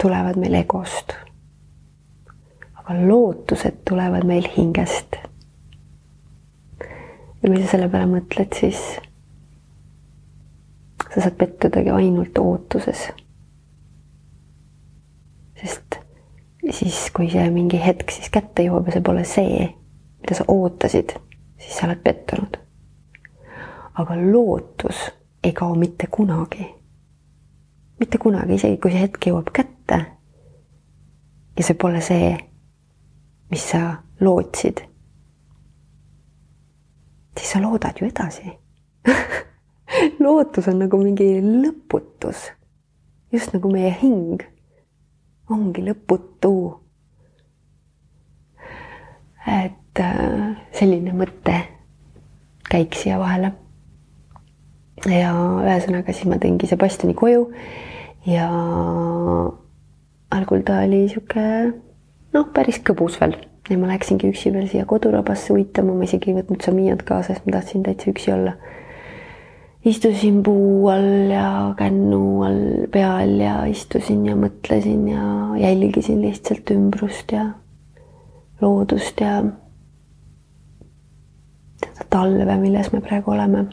tulevad 0.00 0.36
meil 0.40 0.54
egost 0.60 1.16
aga 2.84 3.06
lootused 3.08 3.80
tulevad 3.88 4.24
meil 4.24 4.48
hingest. 4.56 5.16
ja 7.42 7.50
kui 7.50 7.62
sa 7.62 7.70
selle 7.70 7.88
peale 7.88 8.08
mõtled, 8.08 8.56
siis 8.56 8.80
sa 11.14 11.20
saad 11.20 11.36
pettudagi 11.38 11.90
ainult 11.90 12.38
ootuses. 12.38 13.08
sest 15.60 15.98
siis, 16.70 17.10
kui 17.16 17.30
see 17.30 17.50
mingi 17.50 17.80
hetk 17.80 18.10
siis 18.10 18.30
kätte 18.32 18.64
jõuab 18.66 18.88
ja 18.88 18.96
see 18.96 19.04
pole 19.04 19.24
see, 19.28 19.66
mida 20.20 20.36
sa 20.36 20.44
ootasid, 20.48 21.16
siis 21.60 21.76
sa 21.78 21.88
oled 21.88 22.00
pettunud. 22.04 22.56
aga 23.94 24.16
lootus 24.32 25.06
ei 25.44 25.52
kao 25.52 25.74
mitte 25.74 26.06
kunagi. 26.10 26.66
mitte 28.00 28.18
kunagi, 28.18 28.54
isegi 28.60 28.76
kui 28.76 28.92
see 28.92 29.06
hetk 29.06 29.30
jõuab 29.30 29.52
kätte 29.52 30.04
ja 31.56 31.64
see 31.64 31.78
pole 31.80 32.00
see, 32.04 32.34
mis 33.50 33.70
sa 33.70 34.02
lootsid, 34.20 34.80
siis 37.38 37.50
sa 37.52 37.60
loodad 37.62 38.00
ju 38.00 38.06
edasi 38.08 38.52
lootus 40.24 40.68
on 40.68 40.80
nagu 40.82 40.98
mingi 41.00 41.28
lõputus, 41.42 42.48
just 43.32 43.54
nagu 43.54 43.70
meie 43.72 43.92
hing 44.00 44.42
ongi 45.50 45.84
lõputu. 45.84 46.80
et 49.44 50.00
äh, 50.00 50.56
selline 50.72 51.12
mõte 51.12 51.58
käik 52.70 52.96
siia 52.96 53.18
vahele. 53.20 53.52
ja 55.04 55.32
ühesõnaga 55.60 56.12
siis 56.12 56.30
ma 56.30 56.40
tõingi 56.40 56.70
Sebastiani 56.70 57.14
koju 57.14 57.50
ja 58.26 58.48
algul 60.32 60.64
ta 60.64 60.80
oli 60.86 61.04
sihuke 61.12 61.44
noh, 62.34 62.46
päris 62.54 62.80
kõbus 62.84 63.18
veel 63.20 63.36
ja 63.70 63.78
ma 63.80 63.88
läksingi 63.88 64.28
üksi 64.28 64.52
veel 64.52 64.68
siia 64.68 64.84
kodurabasse 64.88 65.54
uitama, 65.54 65.94
ma 65.96 66.06
isegi 66.06 66.32
ei 66.32 66.38
võtnud 66.38 66.64
Samiat 66.64 67.04
kaasa, 67.06 67.32
sest 67.32 67.46
ma 67.46 67.56
tahtsin 67.56 67.84
täitsa 67.86 68.10
üksi 68.12 68.32
olla. 68.34 68.56
istusin 69.84 70.42
puu 70.42 70.88
all 70.88 71.30
ja 71.32 71.74
kännu 71.78 72.42
all 72.42 72.86
peal 72.92 73.34
ja 73.40 73.64
istusin 73.68 74.24
ja 74.26 74.36
mõtlesin 74.36 75.08
ja 75.08 75.24
jälgisin 75.60 76.22
lihtsalt 76.22 76.70
ümbrust 76.70 77.32
ja 77.32 77.50
loodust 78.60 79.20
ja 79.20 79.42
seda 81.84 82.08
talve, 82.10 82.56
milles 82.56 82.92
me 82.92 83.00
praegu 83.00 83.30
oleme. 83.30 83.66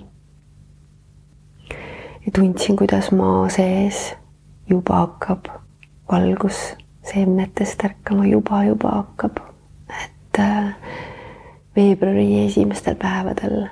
ja 2.25 2.31
tundsin, 2.35 2.75
kuidas 2.75 3.11
maa 3.11 3.49
sees 3.49 4.13
juba 4.69 5.03
hakkab 5.03 5.51
valgus 6.11 6.75
seemnetest 7.03 7.83
ärkama 7.85 8.25
juba, 8.25 8.63
juba 8.63 8.89
hakkab. 8.89 9.37
et 10.03 10.39
äh, 10.39 10.75
veebruari 11.75 12.45
esimestel 12.45 12.95
päevadel 12.95 13.67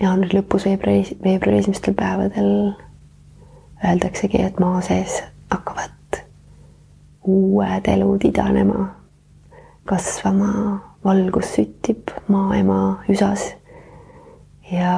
jaanuari 0.00 0.38
lõpus, 0.38 0.64
veebruari, 0.66 1.18
veebruari 1.24 1.58
esimestel 1.58 1.94
päevadel 1.94 2.72
öeldaksegi, 3.84 4.42
et 4.42 4.60
maa 4.60 4.80
sees 4.80 5.22
hakkavad 5.50 5.90
uued 7.24 7.86
elud 7.86 8.24
idanema, 8.24 8.86
kasvama, 9.86 10.80
valgus 11.04 11.54
süttib 11.54 12.10
maaema 12.28 13.04
üsas. 13.10 13.52
ja 14.72 14.92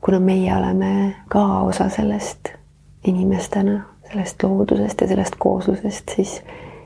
kuna 0.00 0.20
meie 0.20 0.54
oleme 0.54 1.16
ka 1.28 1.60
osa 1.60 1.88
sellest 1.88 2.52
inimestena, 3.04 3.86
sellest 4.10 4.42
loodusest 4.42 5.00
ja 5.00 5.08
sellest 5.08 5.34
kooslusest, 5.38 6.14
siis 6.16 6.42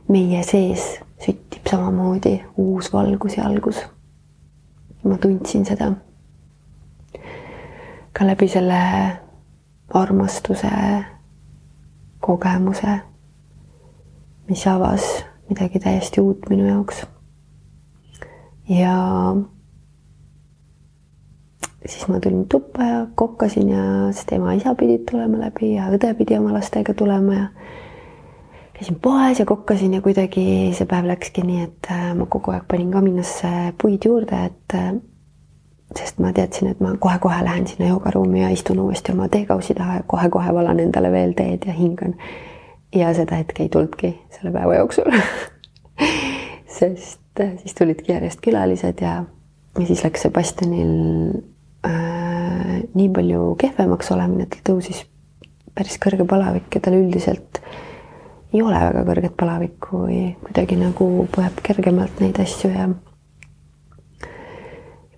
meie 0.08 0.42
sees 0.42 0.98
süttib 1.22 1.66
samamoodi 1.70 2.40
uus 2.56 2.92
valgus 2.92 3.36
ja 3.36 3.46
algus. 3.46 3.82
ma 5.04 5.16
tundsin 5.18 5.64
seda 5.66 5.92
ka 8.12 8.26
läbi 8.26 8.48
selle 8.48 8.78
armastuse 9.94 10.70
kogemuse, 12.20 12.98
mis 14.48 14.66
avas 14.66 15.24
midagi 15.48 15.78
täiesti 15.78 16.20
uut 16.20 16.48
minu 16.50 16.66
jaoks. 16.66 17.06
ja 18.68 18.94
siis 21.86 22.08
ma 22.08 22.20
tulin 22.20 22.48
tuppa 22.48 22.82
ja 22.82 23.06
kokkasin 23.14 23.68
ja 23.68 23.84
sest 24.12 24.32
ema-isa 24.32 24.74
pidid 24.74 25.06
tulema 25.10 25.40
läbi 25.40 25.74
ja 25.74 25.88
õde 25.90 26.14
pidi 26.18 26.38
oma 26.38 26.52
lastega 26.54 26.94
tulema 26.94 27.34
ja 27.34 27.46
käisin 28.82 28.98
poes 29.02 29.38
ja 29.38 29.46
kokkasin 29.46 29.94
ja 29.94 30.02
kuidagi 30.02 30.44
see 30.74 30.86
päev 30.90 31.06
läkski 31.06 31.44
nii, 31.46 31.62
et 31.68 31.90
äh, 31.90 32.12
ma 32.18 32.26
kogu 32.26 32.54
aeg 32.54 32.64
panin 32.70 32.90
kaminasse 32.90 33.48
puid 33.82 34.06
juurde, 34.06 34.38
et 34.50 34.76
äh, 34.78 34.92
sest 35.98 36.18
ma 36.22 36.32
teadsin, 36.32 36.72
et 36.72 36.80
ma 36.80 36.94
kohe-kohe 36.98 37.44
lähen 37.44 37.66
sinna 37.66 37.90
joogaruumi 37.90 38.42
ja 38.42 38.50
istun 38.54 38.80
uuesti 38.80 39.12
oma 39.12 39.28
teekausi 39.28 39.74
taha 39.78 40.00
ja 40.00 40.06
kohe-kohe 40.06 40.54
valan 40.54 40.80
endale 40.80 41.12
veel 41.12 41.36
teed 41.38 41.66
ja 41.66 41.76
hingan. 41.76 42.14
ja 42.94 43.14
seda 43.14 43.38
hetke 43.40 43.62
ei 43.62 43.68
tulnudki 43.72 44.14
selle 44.30 44.50
päeva 44.52 44.74
jooksul 44.74 45.14
sest 46.78 47.40
äh, 47.40 47.56
siis 47.58 47.74
tulidki 47.74 48.12
järjest 48.12 48.40
külalised 48.44 49.00
ja, 49.00 49.24
ja 49.78 49.86
siis 49.86 50.04
läks 50.04 50.22
Sebastianil 50.22 51.42
äh, 51.86 52.82
nii 52.94 53.08
palju 53.14 53.54
kehvemaks 53.60 54.12
olemine, 54.14 54.46
et 54.46 54.58
tal 54.58 54.74
tõusis 54.74 55.04
päris 55.72 55.96
kõrge 56.02 56.26
palavik 56.28 56.74
ja 56.76 56.82
tal 56.84 56.98
üldiselt 56.98 57.62
ei 58.52 58.60
ole 58.60 58.76
väga 58.76 59.06
kõrget 59.08 59.36
palavikku 59.40 60.02
või 60.04 60.20
kuidagi 60.44 60.76
nagu 60.76 61.08
põeb 61.32 61.62
kergemalt 61.64 62.20
neid 62.20 62.36
asju 62.42 62.68
ja 62.72 62.90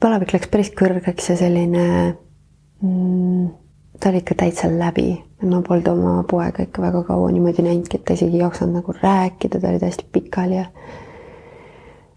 palavik 0.03 0.37
läks 0.37 0.51
päris 0.53 0.71
kõrgeks 0.79 1.33
ja 1.33 1.37
selline 1.41 1.85
mm, 2.85 3.49
ta 4.01 4.13
oli 4.13 4.23
ikka 4.23 4.37
täitsa 4.45 4.71
läbi. 4.71 5.23
ma 5.45 5.61
polnud 5.61 5.89
oma 5.91 6.13
poega 6.25 6.63
ikka 6.65 6.83
väga 6.83 7.03
kaua 7.05 7.31
niimoodi 7.33 7.63
näinudki, 7.63 7.99
et 7.99 8.05
ta 8.05 8.15
isegi 8.17 8.39
ei 8.39 8.41
jaksanud 8.41 8.79
nagu 8.79 8.95
rääkida, 8.97 9.61
ta 9.61 9.69
oli 9.69 9.81
täiesti 9.83 10.07
pikali 10.13 10.57
ja 10.57 10.65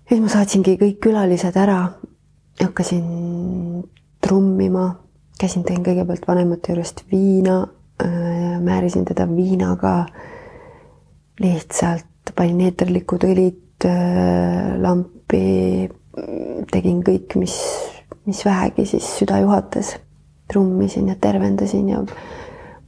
siis 0.07 0.21
ma 0.21 0.29
saatsingi 0.31 0.77
kõik 0.79 1.01
külalised 1.03 1.57
ära, 1.59 1.81
hakkasin 2.61 3.03
trummima, 4.27 4.87
käisin, 5.39 5.63
tõin 5.67 5.85
kõigepealt 5.85 6.25
vanemate 6.27 6.73
juurest 6.73 7.05
viina, 7.11 7.61
äh, 8.03 8.57
määrisin 8.63 9.05
teda 9.07 9.27
viinaga, 9.29 10.01
lihtsalt 11.39 12.33
panin 12.35 12.65
eeterlikud 12.67 13.23
õlid 13.27 13.87
äh, 13.87 14.75
lampi 14.83 15.87
tegin 16.71 17.03
kõik, 17.05 17.37
mis, 17.39 17.55
mis 18.25 18.43
vähegi 18.45 18.87
siis 18.89 19.07
süda 19.19 19.39
juhatas. 19.43 19.95
trummisin 20.47 21.09
ja 21.11 21.15
tervendasin 21.19 21.89
ja 21.89 21.97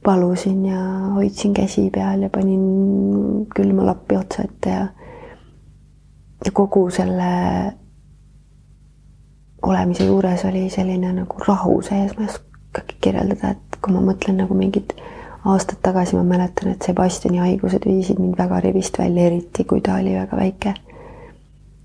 palusin 0.04 0.64
ja 0.64 0.80
hoidsin 1.14 1.52
käsi 1.54 1.90
peal 1.92 2.22
ja 2.22 2.30
panin 2.32 3.46
külma 3.54 3.84
lappi 3.84 4.16
otsa 4.16 4.46
ette 4.48 4.70
ja 4.70 4.86
ja 6.44 6.52
kogu 6.52 6.86
selle 6.90 7.32
olemise 9.62 10.04
juures 10.04 10.44
oli 10.44 10.68
selline 10.70 11.12
nagu 11.12 11.38
rahu 11.46 11.80
sees, 11.82 12.16
ma 12.16 12.26
ei 12.26 12.32
oskagi 12.32 12.96
kirjeldada, 13.00 13.54
et 13.54 13.80
kui 13.82 13.94
ma 13.94 14.02
mõtlen 14.04 14.38
nagu 14.40 14.54
mingid 14.54 14.94
aastad 15.44 15.80
tagasi, 15.82 16.16
ma 16.16 16.24
mäletan, 16.24 16.72
et 16.74 16.82
Sebastiani 16.86 17.40
haigused 17.40 17.86
viisid 17.86 18.20
mind 18.20 18.36
väga 18.38 18.60
rivist 18.60 18.98
välja, 18.98 19.26
eriti 19.26 19.64
kui 19.64 19.80
ta 19.80 19.96
oli 20.00 20.14
väga 20.14 20.36
väike. 20.36 20.74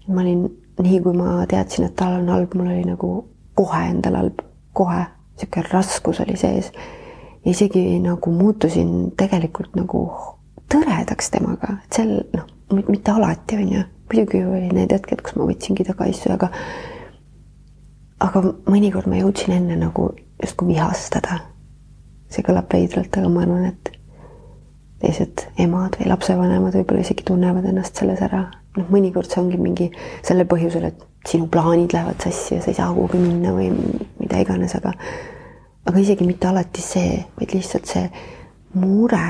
ma 0.08 0.22
olin 0.22 0.46
nii 0.84 1.00
kui 1.02 1.14
ma 1.18 1.46
teadsin, 1.50 1.86
et 1.86 1.96
tal 1.96 2.20
on 2.20 2.30
halb, 2.30 2.54
mul 2.54 2.68
oli 2.68 2.84
nagu 2.86 3.12
kohe 3.56 3.82
endal 3.90 4.20
halb, 4.20 4.44
kohe 4.74 5.06
niisugune 5.06 5.68
raskus 5.72 6.20
oli 6.20 6.36
sees. 6.38 6.72
isegi 7.46 8.00
nagu 8.00 8.32
muutusin 8.32 9.12
tegelikult 9.18 9.76
nagu 9.76 10.02
tõredaks 10.74 11.30
temaga, 11.32 11.78
et 11.84 11.94
seal 11.94 12.18
noh, 12.34 12.48
mitte 12.90 13.12
alati 13.12 13.56
on 13.62 13.72
ju, 13.72 13.84
muidugi 14.10 14.44
oli 14.44 14.70
need 14.74 14.92
hetked, 14.92 15.22
kus 15.22 15.36
ma 15.38 15.46
võtsingi 15.46 15.86
taga 15.86 16.08
issu, 16.10 16.32
aga 16.34 16.50
aga 18.20 18.42
mõnikord 18.70 19.10
ma 19.12 19.20
jõudsin 19.20 19.58
enne 19.58 19.76
nagu 19.80 20.12
justkui 20.42 20.74
vihastada. 20.74 21.42
see 22.30 22.44
kõlab 22.44 22.72
veidralt, 22.74 23.18
aga 23.18 23.30
ma 23.30 23.42
arvan, 23.46 23.66
et 23.66 23.92
teised 25.00 25.46
emad 25.62 25.96
või 26.00 26.10
lapsevanemad 26.10 26.74
võib-olla 26.76 27.04
isegi 27.06 27.24
tunnevad 27.24 27.66
ennast 27.70 27.96
selles 27.96 28.22
ära 28.26 28.48
noh, 28.78 28.88
mõnikord 28.92 29.30
see 29.30 29.42
ongi 29.42 29.60
mingi 29.62 29.90
sellel 30.26 30.48
põhjusel, 30.50 30.90
et 30.90 31.06
sinu 31.28 31.48
plaanid 31.52 31.94
lähevad 31.96 32.22
sassi 32.22 32.58
ja 32.58 32.64
sa 32.64 32.72
ei 32.72 32.78
saa 32.78 32.92
kuhugi 32.94 33.22
minna 33.22 33.54
või 33.56 33.72
mida 34.20 34.42
iganes, 34.42 34.76
aga 34.78 34.94
aga 35.86 36.02
isegi 36.02 36.26
mitte 36.28 36.50
alati 36.50 36.82
see, 36.82 37.20
vaid 37.38 37.54
lihtsalt 37.54 37.90
see 37.90 38.06
mure 38.76 39.22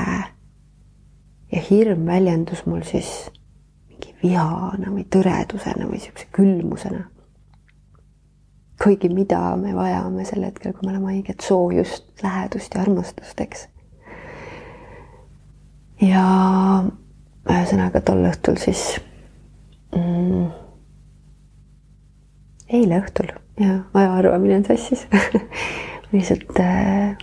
ja 1.52 1.64
hirm 1.70 2.06
väljendus 2.08 2.64
mul 2.66 2.82
siis 2.86 3.10
mingi 3.90 4.14
vihana 4.22 4.90
või 4.90 5.06
tõredusena 5.12 5.86
või 5.86 6.00
niisuguse 6.00 6.30
külmusena. 6.36 7.04
Kuigi 8.82 9.08
mida 9.08 9.56
me 9.56 9.74
vajame 9.76 10.24
sel 10.28 10.44
hetkel, 10.44 10.74
kui 10.76 10.86
me 10.86 10.92
oleme 10.92 11.14
haiged, 11.14 11.40
soojust, 11.42 12.04
lähedust 12.22 12.74
ja 12.74 12.82
armastust, 12.82 13.40
eks. 13.40 13.66
ja 16.02 16.24
ühesõnaga 17.46 18.02
tol 18.04 18.24
õhtul 18.28 18.58
siis 18.60 18.82
mm,? 19.96 20.50
eile 22.76 23.00
õhtul 23.00 23.30
ja 23.62 23.78
aja 23.94 24.12
arvamine 24.18 24.60
on 24.60 24.66
sassis 24.66 25.06
lihtsalt 26.12 26.60
äh, 26.60 27.16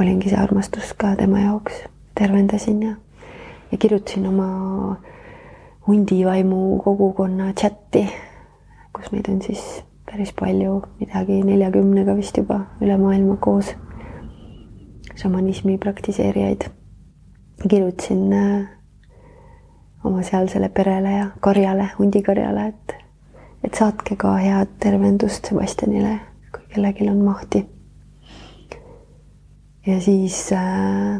olingi 0.00 0.30
see 0.30 0.38
armastus 0.38 0.92
ka 0.94 1.14
tema 1.18 1.42
jaoks, 1.42 1.82
tervendasin 2.18 2.82
ja, 2.82 2.94
ja 3.72 3.78
kirjutasin 3.78 4.28
oma 4.30 4.48
hundivaimu 5.86 6.78
kogukonna 6.84 7.52
chati, 7.58 8.06
kus 8.92 9.10
meid 9.12 9.30
on 9.32 9.42
siis 9.42 9.64
päris 10.08 10.32
palju, 10.32 10.80
midagi 11.00 11.42
neljakümnega 11.44 12.14
vist 12.16 12.38
juba 12.40 12.62
üle 12.80 12.96
maailma 13.00 13.36
koos, 13.36 13.74
šamanismi 15.20 15.78
praktiseerijaid. 15.78 16.68
kirjutasin 17.68 18.32
äh, 18.32 18.68
oma 20.04 20.22
sealsele 20.22 20.68
perele 20.68 21.12
ja 21.12 21.26
karjale, 21.40 21.90
hundikarjale, 21.98 22.68
et, 22.68 22.94
et 23.64 23.74
saatke 23.74 24.16
ka 24.16 24.36
head 24.38 24.76
tervendust 24.80 25.50
Sebastianile, 25.50 26.20
kui 26.54 26.62
kellelgi 26.74 27.10
on 27.10 27.24
mahti. 27.24 27.66
ja 29.86 30.00
siis 30.00 30.38
äh, 30.52 31.18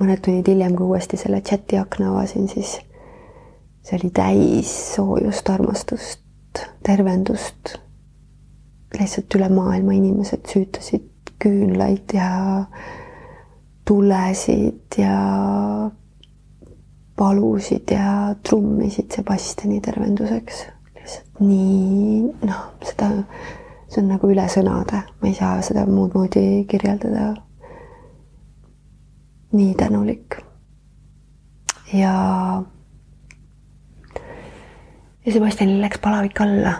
mõned 0.00 0.24
tunnid 0.24 0.48
hiljem, 0.48 0.74
kui 0.74 0.88
uuesti 0.88 1.20
selle 1.20 1.42
chati 1.44 1.78
akna 1.78 2.10
avasin, 2.14 2.48
siis 2.48 2.78
see 3.84 3.98
oli 4.00 4.10
täis 4.16 4.72
soojust, 4.94 5.50
armastust, 5.50 6.24
tervendust. 6.82 7.78
lihtsalt 8.98 9.34
üle 9.38 9.48
maailma 9.48 9.92
inimesed 9.94 10.46
süütasid 10.50 11.30
küünlaid 11.38 12.12
ja 12.14 12.64
tulesid 13.86 14.98
ja 14.98 15.16
palusid 17.16 17.90
ja 17.90 18.34
trummisid 18.48 19.12
Sebastiani 19.12 19.80
tervenduseks. 19.80 20.66
lihtsalt 20.96 21.40
nii, 21.40 22.20
noh, 22.46 22.62
seda, 22.84 23.10
see 23.88 24.02
on 24.02 24.10
nagu 24.14 24.30
üle 24.32 24.46
sõnade, 24.52 25.02
ma 25.20 25.28
ei 25.28 25.36
saa 25.36 25.60
seda 25.64 25.86
muud 25.88 26.16
moodi 26.16 26.64
kirjeldada. 26.68 27.34
nii 29.52 29.74
tänulik. 29.74 30.38
ja, 31.92 32.14
ja 35.26 35.32
Sebastianil 35.32 35.80
läks 35.80 35.98
palavik 35.98 36.40
alla. 36.40 36.74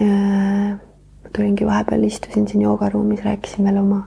ma 0.00 1.30
tulingi 1.36 1.66
vahepeal, 1.66 2.02
istusin 2.02 2.48
siin 2.48 2.62
joogaruumis, 2.62 3.24
rääkisin 3.24 3.64
veel 3.64 3.80
oma 3.80 4.02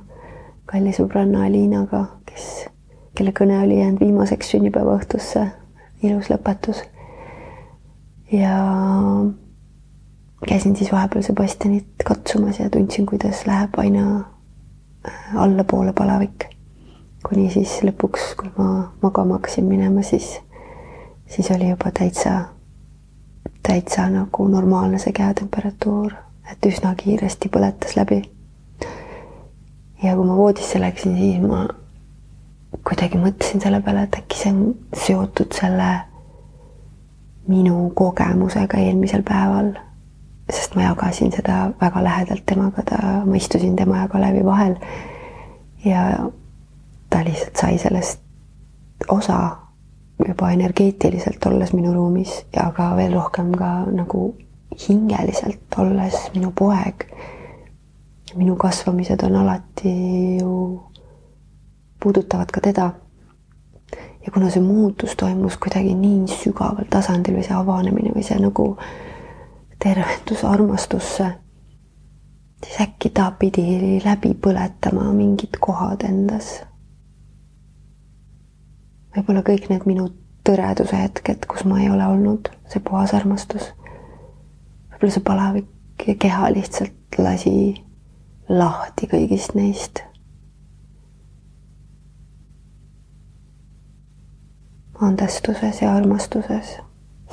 kalli 0.69 0.93
sõbranna 0.93 1.45
Aliinaga, 1.47 2.05
kes 2.29 2.69
kelle 3.17 3.33
kõne 3.35 3.57
oli 3.63 3.79
jäänud 3.79 3.99
viimaseks 3.99 4.51
sünnipäeva 4.53 4.95
õhtusse. 4.99 5.47
ilus 6.03 6.29
lõpetus. 6.29 6.83
ja 8.31 8.55
käisin 10.47 10.75
siis 10.75 10.91
vahepeal 10.91 11.23
Sebastianit 11.23 12.05
katsumas 12.05 12.59
ja 12.59 12.69
tundsin, 12.69 13.05
kuidas 13.05 13.45
läheb 13.47 13.75
aina 13.77 14.25
allapoole 15.35 15.93
palavik. 15.93 16.45
kuni 17.27 17.49
siis 17.49 17.81
lõpuks, 17.83 18.35
kui 18.37 18.51
ma 18.57 18.93
magama 19.01 19.33
hakkasin 19.33 19.65
minema, 19.65 20.01
siis, 20.01 20.39
siis 21.27 21.51
oli 21.51 21.69
juba 21.69 21.91
täitsa, 21.91 22.39
täitsa 23.63 24.09
nagu 24.09 24.47
normaalne 24.47 24.99
see 24.99 25.13
kehatemperatuur, 25.13 26.13
et 26.51 26.65
üsna 26.65 26.93
kiiresti 26.95 27.49
põletas 27.53 27.95
läbi. 27.97 28.21
ja 30.03 30.15
kui 30.15 30.25
ma 30.25 30.35
voodisse 30.35 30.79
läksin, 30.79 31.17
siis 31.17 31.41
ma 31.43 31.67
kuidagi 32.83 33.17
mõtlesin 33.17 33.61
selle 33.61 33.81
peale, 33.81 34.07
et 34.07 34.15
äkki 34.21 34.37
see 34.37 34.53
on 34.53 34.63
seotud 34.95 35.53
selle 35.55 35.91
minu 37.49 37.89
kogemusega 37.97 38.77
eelmisel 38.77 39.23
päeval 39.25 39.73
sest 40.49 40.75
ma 40.75 40.81
jagasin 40.83 41.31
seda 41.31 41.71
väga 41.81 42.03
lähedalt 42.03 42.45
temaga, 42.45 42.83
ta, 42.85 42.97
ma 43.25 43.35
istusin 43.35 43.75
tema 43.75 43.97
ja 44.03 44.07
Kalevi 44.07 44.45
vahel. 44.45 44.75
ja 45.85 46.29
ta 47.09 47.23
lihtsalt 47.23 47.55
sai 47.55 47.77
sellest 47.77 48.19
osa 49.07 49.57
juba 50.27 50.51
energeetiliselt 50.51 51.45
olles 51.45 51.73
minu 51.73 51.93
ruumis 51.93 52.45
ja 52.55 52.71
ka 52.75 52.95
veel 52.95 53.13
rohkem 53.13 53.51
ka 53.57 53.85
nagu 53.91 54.35
hingeliselt 54.87 55.77
olles 55.77 56.31
minu 56.35 56.51
poeg. 56.51 57.05
minu 58.35 58.55
kasvamised 58.55 59.23
on 59.23 59.35
alati 59.35 60.37
ju, 60.37 60.81
puudutavad 62.03 62.51
ka 62.51 62.61
teda. 62.61 62.91
ja 64.25 64.31
kuna 64.33 64.49
see 64.49 64.61
muutus 64.61 65.15
toimus 65.15 65.57
kuidagi 65.57 65.95
nii 65.95 66.27
sügaval 66.27 66.85
tasandil 66.89 67.39
või 67.39 67.43
see 67.47 67.55
avanemine 67.55 68.11
või 68.15 68.23
see 68.23 68.39
nagu 68.39 68.75
tervendus 69.79 70.43
armastusse, 70.43 71.31
siis 72.65 72.81
äkki 72.81 73.09
ta 73.09 73.31
pidi 73.39 74.01
läbi 74.05 74.33
põletama 74.35 75.13
mingid 75.13 75.57
kohad 75.59 76.03
endas. 76.03 76.59
Võib-olla 79.15 79.43
kõik 79.45 79.69
need 79.69 79.85
minu 79.89 80.09
tõreduse 80.47 80.97
hetked, 80.97 81.45
kus 81.49 81.65
ma 81.67 81.79
ei 81.81 81.89
ole 81.89 82.05
olnud, 82.07 82.49
see 82.71 82.81
puhas 82.83 83.13
armastus. 83.13 83.71
võib-olla 84.91 85.13
see 85.15 85.25
palavik 85.31 86.07
ja 86.07 86.15
keha 86.15 86.51
lihtsalt 86.53 87.19
lasi 87.19 87.55
lahti 88.49 89.07
kõigist 89.07 89.55
neist. 89.55 90.03
andestuses 94.99 95.77
ja 95.79 95.93
armastuses 95.95 96.73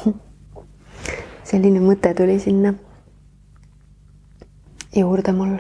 selline 1.51 1.81
mõte 1.83 2.13
tuli 2.15 2.37
sinna 2.39 2.71
juurde 4.95 5.33
mul. 5.33 5.57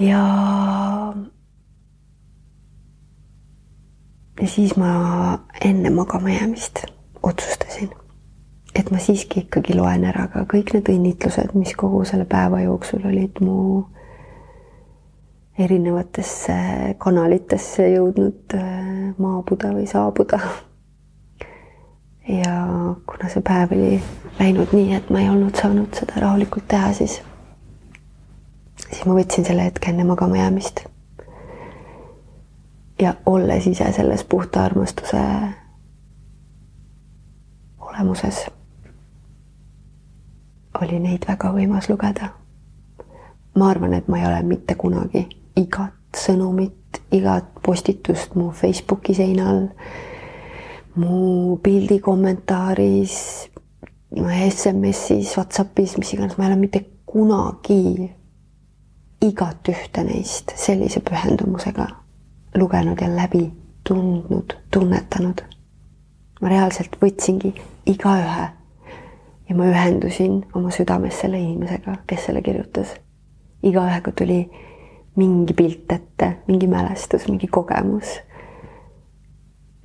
ja, 0.00 0.22
ja 4.40 4.48
siis 4.48 4.76
ma 4.76 5.38
enne 5.64 5.90
magama 5.90 6.30
jäämist 6.30 6.84
otsustasin, 7.22 7.90
et 8.74 8.90
ma 8.90 8.98
siiski 8.98 9.44
ikkagi 9.44 9.76
loen 9.76 10.04
ära 10.08 10.26
ka 10.32 10.46
kõik 10.48 10.74
need 10.74 10.88
õnnitlused, 10.92 11.54
mis 11.54 11.74
kogu 11.76 12.04
selle 12.08 12.24
päeva 12.24 12.62
jooksul 12.64 13.04
olid 13.10 13.42
mu 13.44 13.84
erinevatesse 15.60 16.56
kanalitesse 16.98 17.90
jõudnud 17.92 18.56
äh, 18.56 19.14
maabuda 19.20 19.74
või 19.76 19.86
saabuda 19.90 20.40
ja 22.28 22.54
kuna 23.06 23.28
see 23.32 23.42
päev 23.44 23.74
oli 23.74 23.98
läinud 24.38 24.72
nii, 24.76 24.94
et 24.96 25.10
ma 25.10 25.20
ei 25.22 25.28
olnud 25.30 25.58
saanud 25.58 25.94
seda 25.96 26.22
rahulikult 26.24 26.68
teha, 26.70 26.92
siis, 26.96 27.18
siis 28.86 29.04
ma 29.06 29.16
võtsin 29.18 29.46
selle 29.46 29.66
hetke 29.66 29.90
enne 29.92 30.06
magama 30.08 30.38
jäämist. 30.40 30.84
Ja 33.00 33.14
olles 33.26 33.66
ise 33.66 33.92
selles 33.92 34.24
puhta 34.24 34.64
armastuse 34.64 35.18
olemuses, 37.78 38.46
oli 40.82 40.98
neid 40.98 41.24
väga 41.28 41.52
võimas 41.52 41.88
lugeda. 41.88 42.28
ma 43.58 43.70
arvan, 43.70 43.94
et 43.94 44.08
ma 44.08 44.18
ei 44.18 44.26
ole 44.26 44.42
mitte 44.42 44.74
kunagi 44.74 45.26
igat 45.56 46.16
sõnumit, 46.16 47.00
igat 47.12 47.48
postitust 47.66 48.34
mu 48.34 48.50
Facebooki 48.50 49.14
seina 49.14 49.48
all 49.50 49.66
mu 50.94 51.56
pildi 51.62 51.98
kommentaaris, 52.00 53.16
SMS-is, 54.50 55.36
Whatsappis, 55.36 55.96
mis 55.98 56.12
iganes, 56.14 56.38
ma 56.38 56.44
ei 56.44 56.52
ole 56.52 56.60
mitte 56.60 56.84
kunagi 57.06 58.10
igat 59.22 59.68
ühte 59.68 60.04
neist 60.04 60.54
sellise 60.56 61.02
pühendumusega 61.04 61.99
lugenud 62.54 63.00
ja 63.00 63.08
läbi 63.16 63.52
tundnud, 63.88 64.56
tunnetanud. 64.70 65.42
ma 66.40 66.48
reaalselt 66.48 66.96
võtsingi 67.02 67.52
igaühe 67.86 68.48
ja 69.48 69.56
ma 69.56 69.66
ühendusin 69.68 70.40
oma 70.54 70.70
südames 70.72 71.20
selle 71.20 71.38
inimesega, 71.38 71.98
kes 72.06 72.26
selle 72.26 72.42
kirjutas. 72.42 72.94
igaühega 73.62 74.12
tuli 74.12 74.50
mingi 75.16 75.54
pilt 75.54 75.92
ette, 75.92 76.36
mingi 76.48 76.66
mälestus, 76.66 77.28
mingi 77.28 77.46
kogemus 77.46 78.20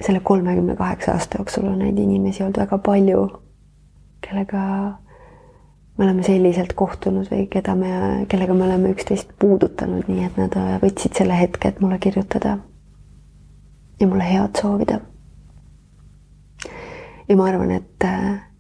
selle 0.02 0.20
kolmekümne 0.20 0.76
kaheksa 0.76 1.12
aasta 1.12 1.38
jooksul 1.38 1.68
on 1.68 1.80
neid 1.80 1.98
inimesi 1.98 2.44
olnud 2.44 2.58
väga 2.60 2.78
palju, 2.78 3.26
kellega 4.22 4.62
me 5.98 6.04
oleme 6.06 6.24
selliselt 6.24 6.74
kohtunud 6.76 7.30
või 7.32 7.48
keda 7.52 7.76
me, 7.76 7.92
kellega 8.28 8.54
me 8.54 8.66
oleme 8.68 8.92
üksteist 8.92 9.32
puudutanud, 9.40 10.10
nii 10.12 10.26
et 10.28 10.38
nad 10.40 10.58
võtsid 10.82 11.16
selle 11.16 11.38
hetke, 11.40 11.72
et 11.72 11.80
mulle 11.80 12.00
kirjutada 12.04 12.58
ja 14.00 14.08
mulle 14.08 14.28
head 14.28 14.60
soovida. 14.62 15.00
ja 17.30 17.38
ma 17.38 17.48
arvan, 17.48 17.72
et, 17.72 18.08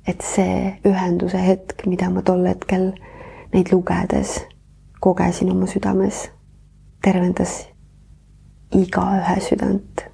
et 0.07 0.21
see 0.23 0.79
ühenduse 0.87 1.41
hetk, 1.41 1.85
mida 1.85 2.09
ma 2.09 2.23
tol 2.23 2.45
hetkel 2.47 2.93
neid 3.53 3.71
lugedes 3.71 4.39
kogesin 4.99 5.51
oma 5.51 5.67
südames, 5.67 6.29
tervendas 7.03 7.65
igaühe 8.73 9.39
südant 9.43 10.07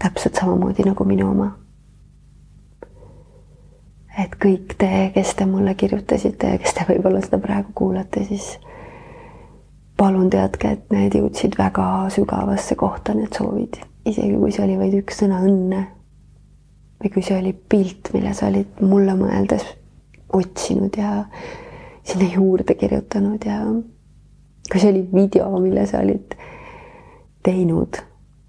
täpselt 0.00 0.34
samamoodi 0.34 0.82
nagu 0.88 1.04
minu 1.04 1.30
oma. 1.30 1.59
Et 4.18 4.34
kõik 4.42 4.74
te, 4.78 5.10
kes 5.14 5.34
te 5.38 5.46
mulle 5.46 5.74
kirjutasite 5.78 6.54
ja 6.54 6.58
kes 6.58 6.74
te 6.74 6.86
võib-olla 6.88 7.22
seda 7.24 7.38
praegu 7.42 7.72
kuulate, 7.74 8.24
siis 8.26 8.56
palun 10.00 10.30
teadke, 10.32 10.74
et 10.76 10.92
need 10.94 11.14
jõudsid 11.18 11.58
väga 11.58 11.86
sügavasse 12.14 12.76
kohta, 12.80 13.14
need 13.14 13.36
soovid, 13.36 13.80
isegi 14.08 14.36
kui 14.40 14.52
see 14.54 14.64
oli 14.64 14.78
vaid 14.80 14.96
üks 15.02 15.22
sõna 15.22 15.42
õnne. 15.44 15.86
või 17.00 17.10
kui 17.14 17.22
see 17.24 17.38
oli 17.38 17.52
pilt, 17.52 18.10
mille 18.12 18.34
sa 18.36 18.50
olid 18.50 18.80
mulle 18.84 19.14
mõeldes 19.16 19.64
otsinud 20.36 20.96
ja 21.00 21.24
sinna 22.04 22.28
juurde 22.28 22.74
kirjutanud 22.74 23.44
ja 23.44 23.62
kui 24.70 24.80
see 24.80 24.90
oli 24.90 25.06
video, 25.12 25.48
mille 25.60 25.86
sa 25.86 26.02
olid 26.04 26.36
teinud 27.42 28.02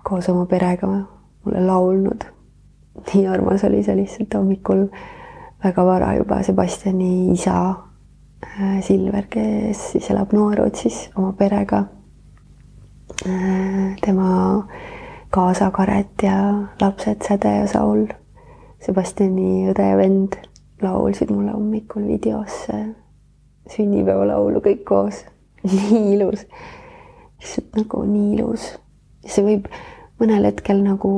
koos 0.03 0.27
oma 0.29 0.45
perega 0.45 0.87
mulle 0.87 1.65
laulnud. 1.65 2.27
nii 3.13 3.27
armas 3.27 3.63
oli 3.63 3.83
see 3.83 3.95
lihtsalt 3.95 4.33
hommikul 4.35 4.87
väga 5.63 5.85
vara 5.85 6.13
juba 6.17 6.43
Sebastiani 6.43 7.31
isa 7.33 7.75
äh, 8.43 8.81
Silver, 8.81 9.27
kes 9.29 9.91
siis 9.91 10.09
elab 10.09 10.33
Noa-Rootsis 10.33 11.09
oma 11.15 11.33
perega. 11.37 11.83
Äh, 13.25 13.95
tema 14.01 14.67
kaasa 15.29 15.71
Karet 15.71 16.23
ja 16.23 16.67
lapsed 16.81 17.21
Säde 17.27 17.55
ja 17.59 17.67
Saul, 17.67 18.07
Sebastiani 18.81 19.69
õde 19.71 19.85
ja 19.91 19.97
vend 19.97 20.39
laulsid 20.81 21.29
mulle 21.29 21.53
hommikul 21.53 22.07
videos 22.09 22.65
sünnipäevalaulu 23.69 24.61
kõik 24.65 24.83
koos. 24.87 25.25
nii 25.69 26.15
ilus, 26.15 26.47
lihtsalt 27.37 27.75
nagu 27.77 28.01
nii 28.09 28.31
ilus. 28.39 28.63
see 29.29 29.43
võib 29.45 29.67
mõnel 30.17 30.47
hetkel 30.49 30.79
nagu 30.81 31.11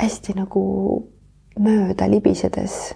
hästi 0.00 0.32
nagu 0.38 0.62
mööda 1.58 2.08
libisedes. 2.10 2.94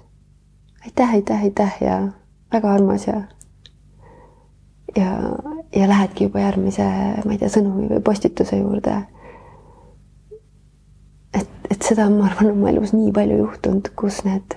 aitäh, 0.85 1.15
aitäh, 1.15 1.43
aitäh 1.43 1.83
ja 1.83 2.13
väga 2.53 2.73
armas 2.73 3.07
ja 3.07 3.23
ja, 4.97 5.11
ja 5.77 5.89
lähedki 5.89 6.25
juba 6.25 6.41
järgmise, 6.41 6.85
ma 7.25 7.33
ei 7.33 7.39
tea, 7.39 7.49
sõnumi 7.49 7.89
või 7.89 8.01
postituse 8.05 8.57
juurde. 8.57 8.97
et, 11.35 11.51
et 11.71 11.83
seda 11.83 12.07
on, 12.07 12.19
ma 12.19 12.31
arvan, 12.31 12.51
oma 12.51 12.71
elus 12.71 12.93
nii 12.93 13.13
palju 13.13 13.37
juhtunud, 13.45 13.93
kus 13.97 14.25
need 14.25 14.57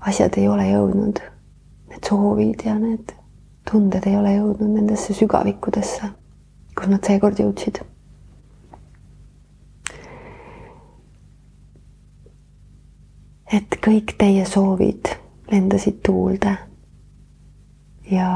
asjad 0.00 0.38
ei 0.38 0.48
ole 0.48 0.70
jõudnud, 0.70 1.20
need 1.90 2.08
soovid 2.08 2.64
ja 2.64 2.78
need 2.78 3.12
tunded 3.70 4.06
ei 4.06 4.16
ole 4.16 4.32
jõudnud 4.38 4.72
nendesse 4.78 5.14
sügavikudesse 5.14 6.14
kus 6.78 6.90
nad 6.92 7.02
seekord 7.04 7.40
jõudsid. 7.42 7.80
Et 13.52 13.78
kõik 13.84 14.14
teie 14.18 14.44
soovid 14.44 15.08
lendasid 15.50 16.02
tuulde 16.04 16.56
ja 18.10 18.28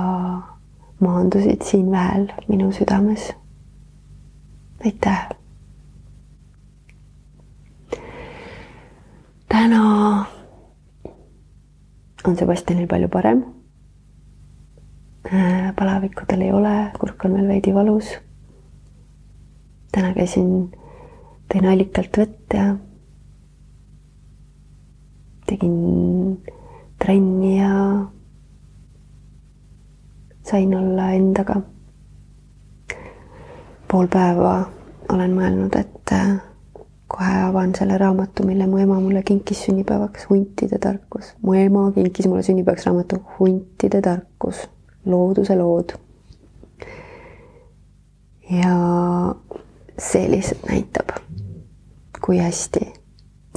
maandusid 1.00 1.64
siin 1.66 1.90
väel 1.90 2.28
minu 2.48 2.72
südames. 2.72 3.32
aitäh. 4.84 5.28
täna 9.48 10.26
on 12.24 12.36
Sebastianil 12.36 12.86
palju 12.86 13.08
parem. 13.08 13.44
Äh, 15.32 15.74
palavikku 15.76 16.24
tal 16.28 16.40
ei 16.40 16.52
ole, 16.52 16.90
kurk 17.00 17.24
on 17.24 17.34
veel 17.34 17.48
veidi 17.48 17.74
valus. 17.74 18.14
täna 19.92 20.14
käisin, 20.14 20.72
tõin 21.52 21.68
allikalt 21.68 22.16
vett 22.18 22.54
ja 22.54 22.76
tegin 25.46 26.42
trenni 27.04 27.58
ja 27.58 28.06
sain 30.42 30.74
olla 30.74 31.10
endaga. 31.10 31.60
pool 33.92 34.06
päeva 34.08 34.70
olen 35.12 35.34
mõelnud, 35.36 35.74
et 35.76 36.12
äh, 36.16 36.38
kohe 37.12 37.32
avan 37.44 37.74
selle 37.76 37.98
raamatu, 38.00 38.46
mille 38.48 38.66
mu 38.66 38.78
ema 38.80 38.96
mulle 39.00 39.22
kinkis 39.22 39.64
sünnipäevaks, 39.66 40.24
Huntide 40.30 40.78
tarkus. 40.78 41.34
mu 41.42 41.54
ema 41.54 41.90
kinkis 41.92 42.26
mulle 42.26 42.42
sünnipäevaks 42.42 42.86
raamatu 42.86 43.20
Huntide 43.38 44.00
tarkus, 44.00 44.62
looduse 45.04 45.56
lood. 45.56 45.92
ja 48.50 48.76
see 49.98 50.30
lihtsalt 50.30 50.64
näitab, 50.68 51.12
kui 52.24 52.38
hästi 52.38 52.86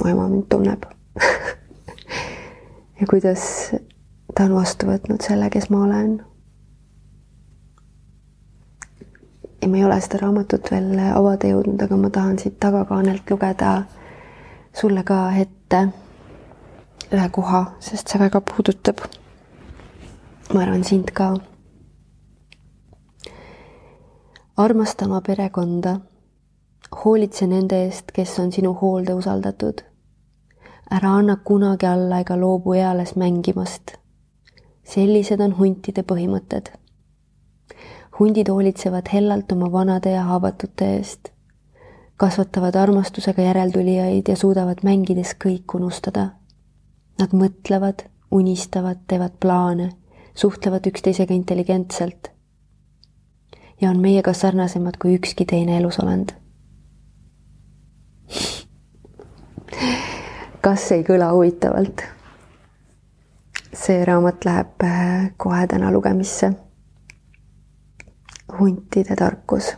mu 0.02 0.10
ema 0.10 0.28
mind 0.28 0.50
tunneb 0.52 0.84
ja 3.00 3.06
kuidas 3.10 3.72
ta 4.34 4.44
on 4.44 4.54
vastu 4.54 4.86
võtnud 4.86 5.22
selle, 5.24 5.50
kes 5.50 5.70
ma 5.70 5.82
olen 5.84 6.16
ja 9.62 9.68
ma 9.68 9.76
ei 9.76 9.84
ole 9.84 10.00
seda 10.00 10.20
raamatut 10.22 10.70
veel 10.70 10.92
avada 11.10 11.48
jõudnud, 11.50 11.80
aga 11.82 11.96
ma 11.98 12.10
tahan 12.10 12.38
siit 12.38 12.58
tagakaanelt 12.62 13.30
lugeda 13.30 13.70
sulle 14.76 15.02
ka 15.08 15.16
ette 15.40 15.80
ühe 17.12 17.28
koha, 17.32 17.62
sest 17.80 18.08
see 18.08 18.20
väga 18.20 18.40
puudutab. 18.40 19.00
ma 20.54 20.62
arvan 20.62 20.84
sind 20.84 21.10
ka. 21.10 21.34
armasta 24.56 25.04
oma 25.04 25.20
perekonda. 25.20 25.98
hoolitse 27.04 27.46
nende 27.46 27.84
eest, 27.84 28.12
kes 28.12 28.38
on 28.38 28.52
sinu 28.52 28.74
hoolde 28.80 29.14
usaldatud. 29.14 29.82
Ära 30.90 31.10
anna 31.18 31.36
kunagi 31.36 31.86
alla 31.86 32.20
ega 32.20 32.36
loobu 32.36 32.72
eales 32.72 33.16
mängimast. 33.16 33.92
sellised 34.84 35.40
on 35.40 35.58
huntide 35.58 36.02
põhimõtted 36.02 36.70
hundid 38.18 38.48
hoolitsevad 38.48 39.08
hellalt 39.12 39.52
oma 39.52 39.72
vanade 39.72 40.10
ja 40.10 40.22
haavatute 40.22 40.88
eest, 40.96 41.28
kasvatavad 42.16 42.74
armastusega 42.74 43.42
järeltulijaid 43.42 44.28
ja 44.28 44.36
suudavad 44.36 44.80
mängides 44.82 45.34
kõik 45.44 45.74
unustada. 45.74 46.28
Nad 47.20 47.32
mõtlevad, 47.32 48.06
unistavad, 48.30 49.04
teevad 49.08 49.36
plaane, 49.40 49.90
suhtlevad 50.34 50.86
üksteisega 50.86 51.34
intelligentselt 51.34 52.32
ja 53.80 53.90
on 53.90 54.00
meiega 54.00 54.32
sarnasemad 54.32 54.96
kui 55.00 55.16
ükski 55.16 55.44
teine 55.44 55.76
elusolend. 55.76 56.32
Kas 60.66 60.90
ei 60.92 61.04
kõla 61.06 61.28
huvitavalt? 61.30 62.00
see 63.76 64.00
raamat 64.08 64.44
läheb 64.48 64.82
äh, 64.82 65.26
kohe 65.38 65.66
täna 65.70 65.92
lugemisse 65.94 66.48
huntide 68.58 69.14
tarkus 69.20 69.68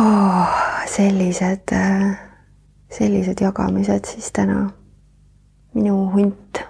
oh,. 0.00 0.56
sellised, 0.96 1.76
sellised 2.98 3.44
jagamised 3.46 4.10
siis 4.10 4.32
täna. 4.32 4.70
minu 5.74 6.10
hunt, 6.16 6.64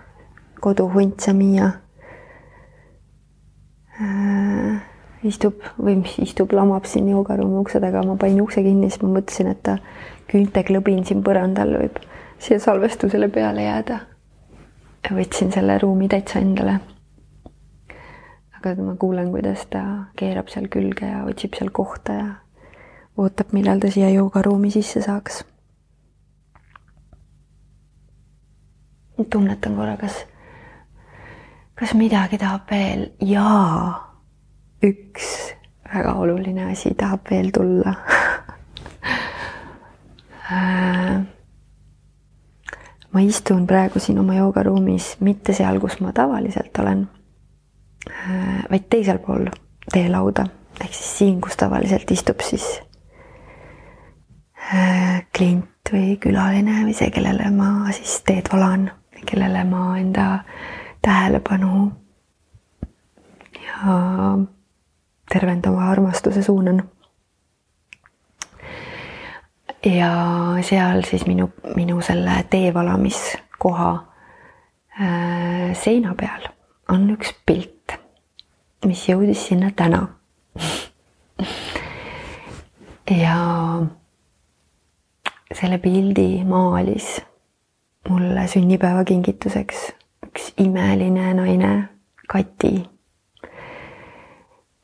koduhunt 0.60 1.20
Samia 1.20 1.64
äh, 1.64 1.83
istub 5.24 5.60
või 5.80 5.98
mis 6.02 6.16
istub, 6.22 6.52
lamab 6.52 6.88
siin 6.88 7.08
joogaruumi 7.08 7.60
ukse 7.62 7.80
taga, 7.80 8.02
ma 8.06 8.16
panin 8.20 8.42
ukse 8.44 8.62
kinni, 8.62 8.90
siis 8.90 9.02
ma 9.02 9.12
mõtlesin, 9.18 9.52
et 9.52 9.62
ta 9.64 9.78
küünteklõbin 10.30 11.04
siin 11.08 11.22
põrandal 11.24 11.76
võib 11.78 12.00
siia 12.38 12.58
salvestusele 12.60 13.28
peale 13.28 13.68
jääda. 13.68 14.00
võtsin 15.12 15.52
selle 15.52 15.78
ruumi 15.78 16.08
täitsa 16.08 16.40
endale 16.40 16.80
aga 18.64 18.82
ma 18.82 18.96
kuulen, 18.96 19.30
kuidas 19.30 19.66
ta 19.68 19.80
keerab 20.16 20.48
seal 20.48 20.70
külge 20.72 21.08
ja 21.10 21.24
otsib 21.28 21.56
seal 21.58 21.70
kohta 21.74 22.14
ja 22.16 22.28
ootab, 23.20 23.52
millal 23.52 23.80
ta 23.80 23.90
siia 23.92 24.08
joogaruumi 24.14 24.70
sisse 24.72 25.02
saaks. 25.04 25.44
tunnetan 29.30 29.76
korra, 29.76 29.96
kas, 29.96 30.16
kas 31.78 31.92
midagi 31.94 32.38
tahab 32.40 32.64
veel? 32.70 33.04
jaa, 33.20 34.13
üks 34.84 35.30
väga 35.94 36.14
oluline 36.20 36.70
asi 36.72 36.94
tahab 36.98 37.30
veel 37.30 37.50
tulla. 37.54 37.94
Äh, 40.54 41.20
ma 43.12 43.20
istun 43.24 43.66
praegu 43.66 44.02
siin 44.02 44.18
oma 44.20 44.36
joogaruumis, 44.36 45.14
mitte 45.24 45.56
seal, 45.56 45.80
kus 45.80 46.00
ma 46.04 46.12
tavaliselt 46.12 46.78
olen 46.84 47.06
Äh, 48.10 48.64
vaid 48.70 48.84
teisel 48.92 49.18
pool 49.24 49.46
teelauda 49.92 50.44
ehk 50.82 50.92
siis 50.92 51.12
siin, 51.18 51.38
kus 51.40 51.56
tavaliselt 51.56 52.10
istub 52.12 52.42
siis 52.44 52.66
äh, 54.60 55.22
klient 55.36 55.92
või 55.92 56.18
külaline 56.20 56.82
või 56.84 56.96
see, 56.96 57.08
kellele 57.14 57.48
ma 57.54 57.92
siis 57.96 58.18
teed 58.28 58.50
valan, 58.52 58.90
kellele 59.24 59.62
ma 59.68 59.86
enda 60.00 60.26
tähelepanu 61.04 61.86
ja 63.62 63.96
tervendava 65.34 65.90
armastuse 65.90 66.42
suunan. 66.42 66.82
ja 69.84 70.12
seal 70.64 71.02
siis 71.04 71.26
minu, 71.26 71.50
minu 71.76 72.00
selle 72.00 72.38
teevalamiskoha 72.50 73.90
äh, 75.00 75.74
seina 75.76 76.14
peal 76.16 76.48
on 76.88 77.10
üks 77.16 77.34
pilt 77.46 77.74
mis 78.84 79.08
jõudis 79.08 79.46
sinna 79.48 79.70
täna. 79.76 80.06
ja 83.10 83.36
selle 85.54 85.78
pildi 85.78 86.44
maalis 86.48 87.18
mulle 88.08 88.46
sünnipäevakingituseks 88.48 89.82
üks 90.26 90.52
imeline 90.58 91.34
naine, 91.36 91.72
Kati, 92.28 92.72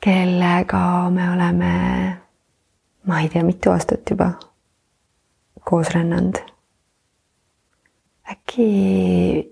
kellega 0.01 1.09
me 1.09 1.29
oleme, 1.31 1.73
ma 3.07 3.19
ei 3.21 3.29
tea, 3.29 3.43
mitu 3.43 3.71
aastat 3.71 4.09
juba 4.09 4.31
koos 5.63 5.93
rännanud. 5.93 6.41
äkki 8.31 9.51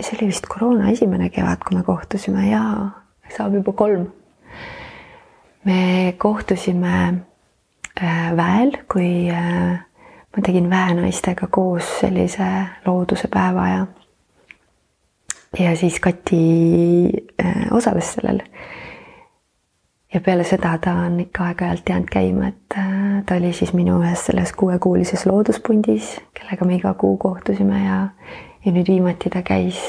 see 0.00 0.16
oli 0.16 0.28
vist 0.30 0.46
koroona 0.48 0.90
esimene 0.90 1.30
kevad, 1.30 1.62
kui 1.66 1.76
me 1.76 1.82
kohtusime 1.86 2.48
ja 2.48 2.62
saab 3.36 3.54
juba 3.54 3.72
kolm. 3.72 4.06
me 5.64 6.14
kohtusime 6.18 6.94
äh, 8.02 8.36
väel, 8.36 8.72
kui 8.92 9.30
äh, 9.30 9.80
ma 10.36 10.42
tegin 10.42 10.70
väenaistega 10.70 11.46
koos 11.50 11.98
sellise 12.00 12.48
looduse 12.86 13.28
päeva 13.28 13.68
ja 13.68 13.86
ja 15.58 15.76
siis 15.76 16.00
Kati 16.00 16.44
äh, 17.44 17.66
osales 17.70 18.12
sellel. 18.12 18.40
Ja 20.14 20.20
peale 20.20 20.44
seda 20.44 20.76
ta 20.78 20.92
on 21.06 21.20
ikka 21.20 21.44
aeg-ajalt 21.50 21.88
jäänud 21.88 22.08
käima, 22.12 22.48
et 22.48 22.76
ta 23.26 23.36
oli 23.36 23.52
siis 23.52 23.72
minu 23.72 23.98
ühes 24.02 24.26
selles 24.26 24.52
kuuekuulises 24.52 25.26
looduspundis, 25.26 26.16
kellega 26.34 26.64
me 26.68 26.76
iga 26.76 26.94
kuu 26.94 27.16
kohtusime 27.16 27.84
ja, 27.84 27.98
ja 28.64 28.72
nüüd 28.72 28.88
viimati 28.88 29.30
ta 29.32 29.42
käis 29.42 29.80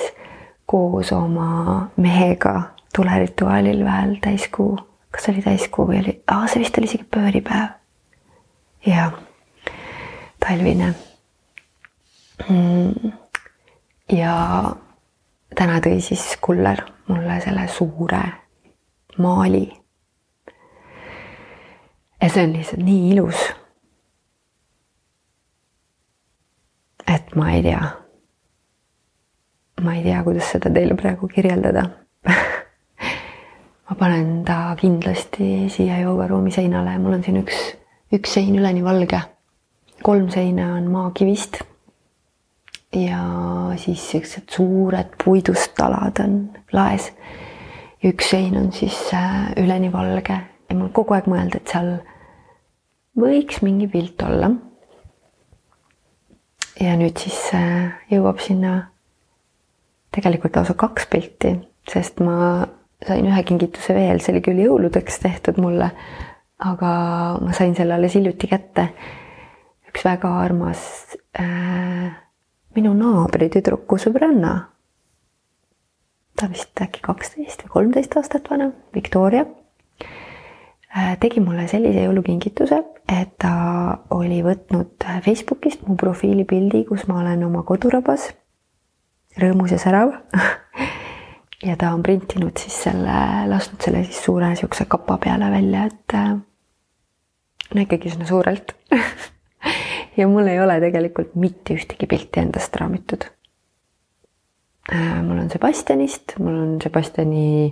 koos 0.66 1.12
oma 1.12 1.90
mehega 1.98 2.62
tulerituaalil 2.96 3.84
väel 3.86 4.16
täiskuu, 4.22 4.78
kas 5.12 5.30
oli 5.30 5.42
täiskuu 5.42 5.88
või 5.90 6.00
oli, 6.04 6.16
aa, 6.28 6.48
see 6.48 6.64
vist 6.64 6.78
oli 6.78 6.90
isegi 6.90 7.08
pööripäev. 7.12 7.76
ja 8.86 9.12
talvine 10.40 10.94
mm.. 12.50 13.12
ja 14.12 14.36
täna 15.56 15.80
tõi 15.84 16.02
siis 16.02 16.26
kuller 16.42 16.84
mulle 17.08 17.40
selle 17.44 17.68
suure 17.68 18.24
maali. 19.18 19.83
Ja 22.24 22.30
see 22.30 22.44
on 22.48 22.54
lihtsalt 22.56 22.84
nii 22.84 23.12
ilus. 23.12 23.42
ma 27.36 27.52
ei 27.52 27.64
tea. 27.64 27.82
ma 29.82 29.96
ei 29.96 30.04
tea, 30.04 30.24
kuidas 30.24 30.52
seda 30.54 30.70
teile 30.74 30.96
praegu 30.96 31.28
kirjeldada 31.28 31.84
ma 33.90 33.96
panen 34.00 34.44
ta 34.46 34.76
kindlasti 34.80 35.70
siia 35.74 36.00
joogaruumi 36.04 36.52
seinale, 36.52 36.96
mul 37.02 37.18
on 37.18 37.24
siin 37.26 37.42
üks, 37.42 37.60
üks 38.14 38.38
sein 38.38 38.56
üleni 38.56 38.84
valge. 38.86 39.20
kolm 40.04 40.30
seina 40.30 40.74
on 40.78 40.88
maakivist. 40.94 41.60
ja 42.94 43.20
siis 43.82 44.08
siuksed 44.12 44.48
suured 44.56 45.18
puidust 45.26 45.76
talad 45.76 46.24
on 46.24 46.40
laes. 46.72 47.12
üks 48.06 48.32
sein 48.32 48.58
on 48.58 48.72
siis 48.72 49.04
äh, 49.14 49.52
üleni 49.58 49.92
valge 49.92 50.40
ja 50.70 50.76
mul 50.76 50.94
kogu 50.96 51.18
aeg 51.18 51.28
mõelda, 51.28 51.60
et 51.60 51.68
seal 51.68 51.96
võiks 53.20 53.62
mingi 53.66 53.88
pilt 53.92 54.22
olla. 54.26 54.52
ja 56.82 56.96
nüüd 57.00 57.18
siis 57.22 57.40
äh, 57.56 57.94
jõuab 58.12 58.42
sinna 58.44 58.74
tegelikult 60.14 60.56
lausa 60.58 60.76
kaks 60.78 61.08
pilti, 61.10 61.54
sest 61.90 62.20
ma 62.24 62.66
sain 63.04 63.28
ühe 63.28 63.44
kingituse 63.48 63.96
veel, 63.96 64.22
see 64.22 64.34
oli 64.34 64.44
küll 64.46 64.62
jõuludeks 64.64 65.20
tehtud 65.24 65.60
mulle, 65.62 65.90
aga 66.64 66.92
ma 67.44 67.56
sain 67.56 67.76
selle 67.78 67.98
alles 67.98 68.18
hiljuti 68.18 68.50
kätte. 68.52 68.90
üks 69.90 70.06
väga 70.06 70.30
armas 70.42 70.82
äh, 71.40 72.14
minu 72.76 72.94
naabri 72.98 73.50
tüdruku 73.54 74.00
sõbranna. 74.02 74.54
ta 76.34 76.50
vist 76.50 76.82
äkki 76.82 77.04
kaksteist 77.06 77.66
või 77.66 77.74
kolmteist 77.78 78.18
aastat 78.18 78.50
vana, 78.50 78.72
Victoria. 78.94 79.46
Tegi 81.20 81.42
mulle 81.42 81.66
sellise 81.68 82.04
jõulukingituse, 82.06 82.78
et 83.10 83.34
ta 83.42 83.54
oli 84.14 84.42
võtnud 84.46 85.06
Facebookist 85.26 85.88
mu 85.88 85.98
profiilipildi, 86.00 86.84
kus 86.90 87.08
ma 87.10 87.20
olen 87.24 87.46
oma 87.48 87.64
kodurabas 87.68 88.30
rõõmus 89.42 89.74
ja 89.76 89.82
särav. 89.82 90.18
Ja 91.64 91.78
ta 91.80 91.94
on 91.96 92.02
printinud 92.04 92.60
siis 92.60 92.76
selle, 92.90 93.14
lasknud 93.48 93.80
selle 93.86 94.02
siis 94.04 94.18
suure 94.26 94.50
niisuguse 94.52 94.84
kapa 94.92 95.16
peale 95.24 95.48
välja, 95.48 95.86
et 95.88 96.16
äh, 96.20 96.34
no 97.72 97.86
ikkagi 97.86 98.12
üsna 98.12 98.28
suurelt. 98.28 98.76
Ja 100.18 100.28
mul 100.30 100.46
ei 100.52 100.60
ole 100.62 100.76
tegelikult 100.84 101.32
mitte 101.40 101.74
ühtegi 101.74 102.06
pilti 102.06 102.42
endast 102.42 102.76
raamitud. 102.78 103.24
Äh, 104.92 105.22
mul 105.24 105.40
on 105.46 105.48
Sebastianist, 105.50 106.36
mul 106.44 106.60
on 106.66 106.76
Sebastiani 106.84 107.72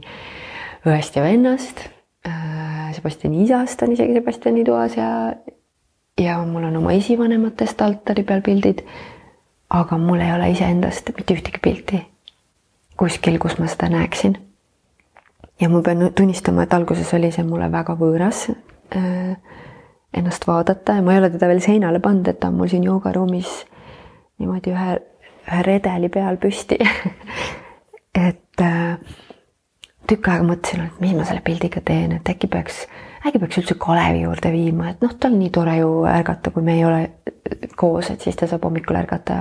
õest 0.88 1.20
ja 1.20 1.26
vennast, 1.28 1.84
äh, 1.84 2.01
Sebastiani 2.92 3.44
isast 3.44 3.82
on 3.82 3.96
isegi 3.96 4.14
Sebastiani 4.14 4.64
toas 4.68 4.98
ja, 4.98 5.34
ja 6.22 6.38
mul 6.46 6.68
on 6.70 6.78
oma 6.78 6.94
esivanematest 6.94 7.82
altari 7.82 8.24
peal 8.24 8.42
pildid. 8.46 8.86
aga 9.70 9.98
mul 9.98 10.20
ei 10.20 10.34
ole 10.36 10.50
iseendast 10.52 11.10
mitte 11.18 11.34
ühtegi 11.34 11.62
pilti 11.64 12.02
kuskil, 13.02 13.40
kus 13.42 13.58
ma 13.58 13.68
seda 13.70 13.90
näeksin. 13.90 14.38
ja 15.62 15.70
ma 15.70 15.82
pean 15.82 16.12
tunnistama, 16.16 16.64
et 16.64 16.74
alguses 16.74 17.14
oli 17.14 17.32
see 17.34 17.46
mulle 17.46 17.72
väga 17.72 17.96
võõras 17.98 18.44
äh, 18.50 19.58
ennast 20.14 20.46
vaadata 20.48 20.98
ja 20.98 21.06
ma 21.06 21.16
ei 21.16 21.22
ole 21.22 21.30
teda 21.34 21.50
veel 21.50 21.62
seinale 21.66 22.02
pannud, 22.02 22.28
et 22.30 22.40
ta 22.40 22.52
on 22.52 22.60
mul 22.60 22.70
siin 22.70 22.86
joogaruumis 22.86 23.52
niimoodi 24.42 24.74
ühe, 24.74 24.96
ühe 25.48 25.64
redeli 25.66 26.10
peal 26.14 26.38
püsti 26.42 26.78
et 28.28 28.66
äh, 28.66 28.98
tükk 30.12 30.28
aega 30.32 30.46
mõtlesin, 30.48 30.84
et 30.90 31.00
mis 31.04 31.16
ma 31.16 31.26
selle 31.28 31.44
pildiga 31.46 31.82
teen, 31.88 32.18
et 32.18 32.30
äkki 32.34 32.50
peaks, 32.52 32.84
äkki 33.24 33.40
peaks 33.40 33.62
üldse 33.62 33.78
Kalevi 33.80 34.26
juurde 34.26 34.52
viima, 34.54 34.92
et 34.92 35.04
noh, 35.04 35.14
tal 35.20 35.38
nii 35.38 35.52
tore 35.56 35.78
ju 35.80 36.04
ärgata, 36.10 36.52
kui 36.52 36.66
me 36.68 36.76
ei 36.80 36.84
ole 36.88 37.02
koos, 37.80 38.12
et 38.12 38.24
siis 38.24 38.38
ta 38.40 38.50
saab 38.50 38.68
hommikul 38.68 39.00
ärgata 39.00 39.38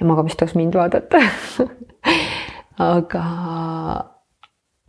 ja 0.00 0.08
magamistoas 0.08 0.56
mind 0.58 0.78
vaadata. 0.80 1.20
Aga, 2.84 3.20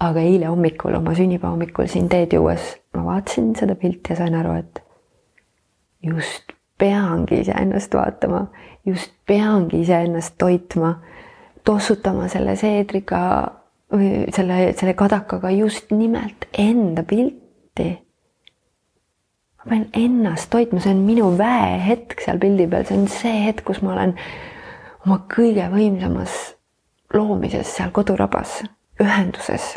aga 0.02 0.22
eile 0.26 0.48
hommikul, 0.50 0.96
oma 0.98 1.12
sünnipäeva 1.14 1.52
hommikul 1.54 1.86
siin 1.86 2.08
teed 2.10 2.34
juues 2.34 2.72
ma 2.98 3.04
vaatasin 3.06 3.52
seda 3.60 3.76
pilti 3.76 4.14
ja 4.14 4.18
sain 4.20 4.36
aru, 4.36 4.56
et 4.58 4.82
just 6.02 6.56
peangi 6.78 7.44
iseennast 7.44 7.94
vaatama, 7.94 8.48
just 8.86 9.14
peangi 9.28 9.84
iseennast 9.86 10.34
toitma, 10.42 10.96
tossutama 11.66 12.28
selle 12.32 12.56
seedriga 12.60 13.22
või 13.94 14.26
selle, 14.34 14.74
selle 14.78 14.96
kadakaga 14.98 15.52
just 15.54 15.92
nimelt 15.94 16.48
enda 16.58 17.04
pilti. 17.04 17.90
ma 19.58 19.70
pean 19.70 19.86
ennast 19.94 20.50
toitma, 20.54 20.82
see 20.82 20.94
on 20.94 21.06
minu 21.06 21.32
väehetk 21.38 22.22
seal 22.26 22.42
pildi 22.42 22.68
peal, 22.70 22.86
see 22.86 23.00
on 23.00 23.08
see 23.12 23.46
hetk, 23.48 23.66
kus 23.68 23.82
ma 23.86 23.94
olen 23.96 24.16
oma 25.06 25.22
kõige 25.32 25.70
võimsamas 25.74 26.36
loomises 27.14 27.70
seal 27.78 27.94
kodurabas, 27.96 28.60
ühenduses, 29.02 29.76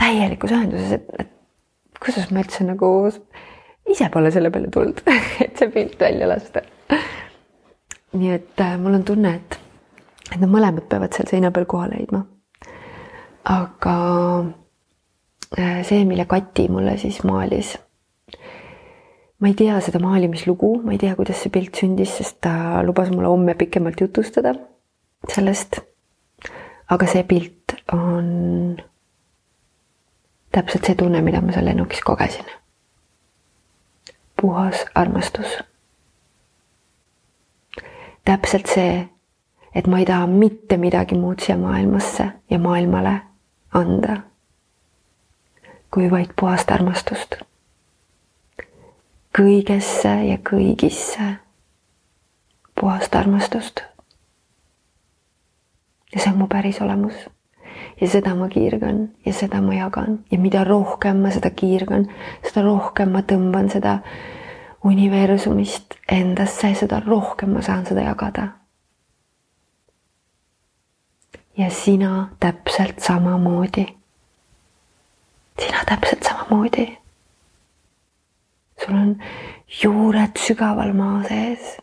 täielikus 0.00 0.52
ühenduses, 0.54 0.96
et, 0.98 1.08
et 1.20 1.98
kuidas 2.02 2.30
ma 2.32 2.42
üldse 2.42 2.66
nagu 2.66 2.88
ise 3.92 4.08
pole 4.12 4.30
selle 4.34 4.50
peale 4.50 4.70
tulnud 4.72 5.02
et 5.44 5.58
see 5.58 5.70
pilt 5.72 5.98
välja 6.00 6.28
lasta. 6.30 6.62
nii 8.12 8.32
et 8.34 8.60
äh, 8.60 8.76
mul 8.80 8.98
on 8.98 9.04
tunne, 9.08 9.34
et, 9.38 9.58
et 10.30 10.40
nad 10.40 10.50
mõlemad 10.50 10.88
peavad 10.88 11.14
seal 11.16 11.30
seina 11.30 11.50
peal 11.54 11.68
kohale 11.68 11.96
leidma. 11.96 12.24
Aga 13.44 13.96
äh, 15.58 15.82
see, 15.84 16.04
mille 16.04 16.26
Kati 16.26 16.68
mulle 16.68 16.96
siis 16.98 17.22
maalis, 17.24 17.74
ma 19.40 19.50
ei 19.50 19.54
tea 19.58 19.80
seda 19.82 19.98
maalimislugu, 20.02 20.76
ma 20.84 20.94
ei 20.94 21.00
tea, 21.02 21.16
kuidas 21.18 21.42
see 21.42 21.50
pilt 21.50 21.78
sündis, 21.80 22.14
sest 22.18 22.38
ta 22.44 22.82
lubas 22.86 23.10
mulle 23.10 23.30
homme 23.30 23.54
pikemalt 23.58 24.00
jutustada 24.00 24.54
sellest. 25.28 25.80
aga 26.92 27.06
see 27.08 27.22
pilt 27.24 27.74
on 27.92 28.76
täpselt 30.52 30.84
see 30.84 30.94
tunne, 30.94 31.22
mida 31.24 31.40
ma 31.40 31.52
seal 31.52 31.64
lennukis 31.64 32.00
kogesin. 32.04 32.46
puhas 34.40 34.86
armastus. 34.94 35.58
täpselt 38.24 38.66
see, 38.66 39.08
et 39.74 39.86
ma 39.86 39.98
ei 39.98 40.06
taha 40.06 40.26
mitte 40.26 40.76
midagi 40.76 41.18
muud 41.18 41.42
siia 41.42 41.58
maailmasse 41.58 42.30
ja 42.50 42.58
maailmale 42.58 43.20
anda, 43.72 44.16
kui 45.90 46.10
vaid 46.10 46.34
puhast 46.40 46.70
armastust. 46.70 47.36
kõigesse 49.38 50.12
ja 50.28 50.36
kõigisse 50.36 51.36
puhast 52.80 53.14
armastust 53.16 53.80
ja 56.14 56.20
see 56.20 56.32
on 56.32 56.38
mu 56.38 56.46
päris 56.46 56.80
olemus. 56.80 57.14
ja 58.00 58.08
seda 58.08 58.34
ma 58.34 58.48
kiirgan 58.48 59.08
ja 59.26 59.32
seda 59.32 59.60
ma 59.60 59.74
jagan 59.74 60.18
ja 60.30 60.38
mida 60.38 60.64
rohkem 60.64 61.16
ma 61.16 61.30
seda 61.30 61.50
kiirgan, 61.50 62.06
seda 62.42 62.62
rohkem 62.62 63.12
ma 63.12 63.22
tõmban 63.22 63.70
seda 63.72 63.98
universumist 64.84 65.94
endasse, 66.08 66.74
seda 66.74 67.00
rohkem 67.06 67.52
ma 67.54 67.62
saan 67.62 67.86
seda 67.86 68.02
jagada. 68.02 68.48
Ja 71.58 71.70
sina 71.70 72.28
täpselt 72.40 72.98
samamoodi. 73.00 73.86
sina 75.58 75.84
täpselt 75.86 76.22
samamoodi. 76.22 76.98
sul 78.84 78.94
on 78.94 79.22
juured 79.82 80.38
sügaval 80.38 80.92
maa 80.92 81.22
sees 81.28 81.76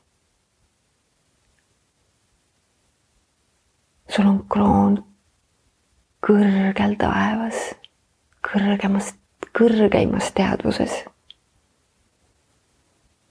sul 4.09 4.25
on 4.25 4.41
kroon 4.49 4.97
kõrgel 6.25 6.95
taevas, 6.99 7.59
kõrgemas, 8.45 9.13
kõrgeimas 9.55 10.31
teadvuses. 10.35 11.05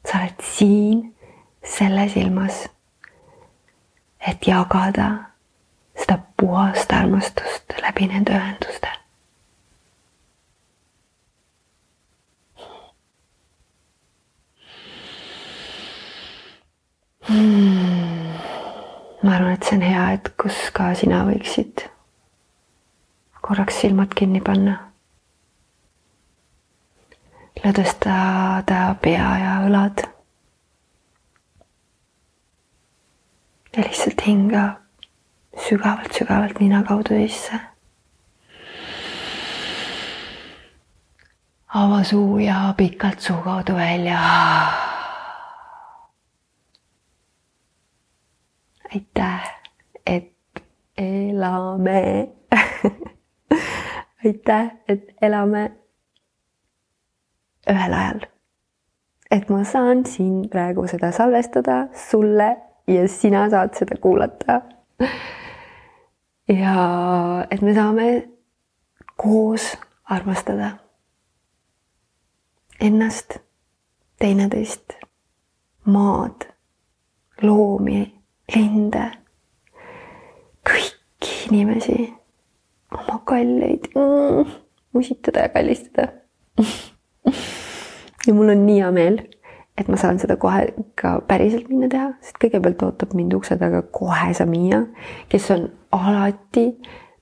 sa 0.09 0.22
oled 0.22 0.41
siin 0.41 1.01
selles 1.62 2.14
ilmas, 2.16 2.62
et 4.24 4.47
jagada 4.47 5.09
puhast 6.41 6.93
armastust 6.93 7.74
läbi 7.82 8.07
nende 8.07 8.32
ühenduste. 8.39 8.95
Hmm 17.28 17.78
ma 19.22 19.34
arvan, 19.34 19.53
et 19.53 19.64
see 19.64 19.76
on 19.76 19.82
hea 19.82 20.05
hetk, 20.12 20.34
kus 20.41 20.59
ka 20.72 20.93
sina 20.97 21.24
võiksid 21.26 21.89
korraks 23.49 23.80
silmad 23.82 24.12
kinni 24.14 24.41
panna. 24.45 24.76
lõdvestada 27.59 28.82
pea 29.03 29.28
ja 29.43 29.55
õlad. 29.66 30.05
ja 33.76 33.84
lihtsalt 33.84 34.22
hinga 34.26 34.64
sügavalt-sügavalt 35.66 36.61
nina 36.61 36.82
kaudu 36.82 37.18
sisse. 37.26 37.61
ava 41.74 42.04
suu 42.04 42.38
ja 42.38 42.74
pikalt 42.76 43.20
suu 43.20 43.36
kaudu 43.44 43.74
välja 43.76 44.20
aitäh, 48.94 49.61
et 50.06 50.32
elame 50.98 52.28
aitäh, 54.24 54.70
et 54.88 55.04
elame 55.22 55.70
ühel 57.70 57.92
ajal. 57.92 58.20
et 59.30 59.48
ma 59.50 59.64
saan 59.64 60.06
siin 60.06 60.48
praegu 60.48 60.86
seda 60.88 61.12
salvestada 61.12 61.86
sulle 62.09 62.56
ja 62.88 63.09
sina 63.09 63.48
saad 63.50 63.74
seda 63.76 64.00
kuulata. 64.00 64.61
ja 66.49 67.46
et 67.51 67.62
me 67.62 67.74
saame 67.74 68.28
koos 69.16 69.76
armastada 70.05 70.70
ennast, 72.80 73.38
teineteist, 74.18 74.94
maad, 75.84 76.46
loomi, 77.42 78.05
linde, 78.55 79.05
kõiki 80.68 81.34
inimesi, 81.49 82.07
oma 82.94 83.18
kalleid 83.28 83.90
mm, 83.94 84.55
musitada 84.96 85.49
ja 85.49 85.55
kallistada. 85.55 86.12
Ja 88.26 88.34
mul 88.34 88.51
on 88.53 88.66
nii 88.66 88.80
hea 88.82 88.88
meel, 88.92 89.14
et 89.79 89.89
ma 89.89 89.97
saan 90.01 90.18
seda 90.18 90.37
kohe 90.37 90.66
ka 90.99 91.18
päriselt 91.29 91.68
minna 91.70 91.89
teha, 91.93 92.11
sest 92.24 92.41
kõigepealt 92.43 92.83
ootab 92.83 93.14
mind 93.14 93.37
ukse 93.39 93.57
taga 93.61 93.83
kohe 93.95 94.33
Samia, 94.35 94.83
kes 95.31 95.51
on 95.55 95.68
alati 95.95 96.66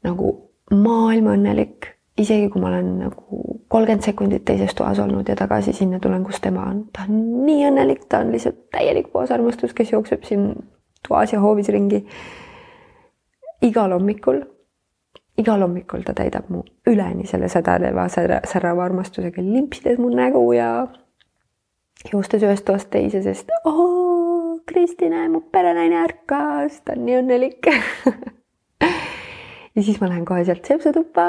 nagu 0.06 0.32
maailma 0.72 1.36
õnnelik 1.36 1.96
isegi 2.18 2.48
kui 2.48 2.62
ma 2.62 2.70
olen 2.70 2.92
nagu 3.04 3.44
kolmkümmend 3.68 4.04
sekundit 4.06 4.44
teises 4.48 4.74
toas 4.74 4.98
olnud 5.02 5.28
ja 5.28 5.36
tagasi 5.36 5.74
sinna 5.76 6.00
tulen, 6.00 6.24
kus 6.24 6.40
tema 6.40 6.64
on, 6.70 6.84
ta 6.92 7.04
on 7.08 7.22
nii 7.46 7.66
õnnelik, 7.68 8.06
ta 8.08 8.22
on 8.24 8.32
lihtsalt 8.32 8.66
täielik 8.72 9.10
poosarmastus, 9.12 9.74
kes 9.76 9.92
jookseb 9.92 10.24
siin 10.24 10.50
toas 11.06 11.32
ja 11.34 11.40
hoovis 11.40 11.68
ringi. 11.74 12.04
igal 13.62 13.92
hommikul, 13.92 14.40
igal 15.38 15.60
hommikul 15.64 16.04
ta 16.06 16.14
täidab 16.16 16.48
mu 16.48 16.62
üleni 16.86 17.26
selle 17.26 17.48
sädaleva 17.48 18.08
särava 18.08 18.84
armastusega, 18.84 19.42
limpsides 19.42 19.98
mu 19.98 20.08
nägu 20.14 20.52
ja 20.52 20.86
toast 22.64 22.90
teise, 22.90 23.22
sest 23.22 23.50
oo, 23.64 24.58
Kristine, 24.66 25.28
mu 25.28 25.40
perenaine 25.52 26.02
ärkas, 26.04 26.80
ta 26.84 26.96
on 26.96 27.06
nii 27.06 27.20
õnnelik 27.22 27.66
ja 29.74 29.82
siis 29.82 30.00
ma 30.00 30.10
lähen 30.10 30.26
kohe 30.28 30.44
sealt 30.44 30.66
sepsutuppa 30.66 31.26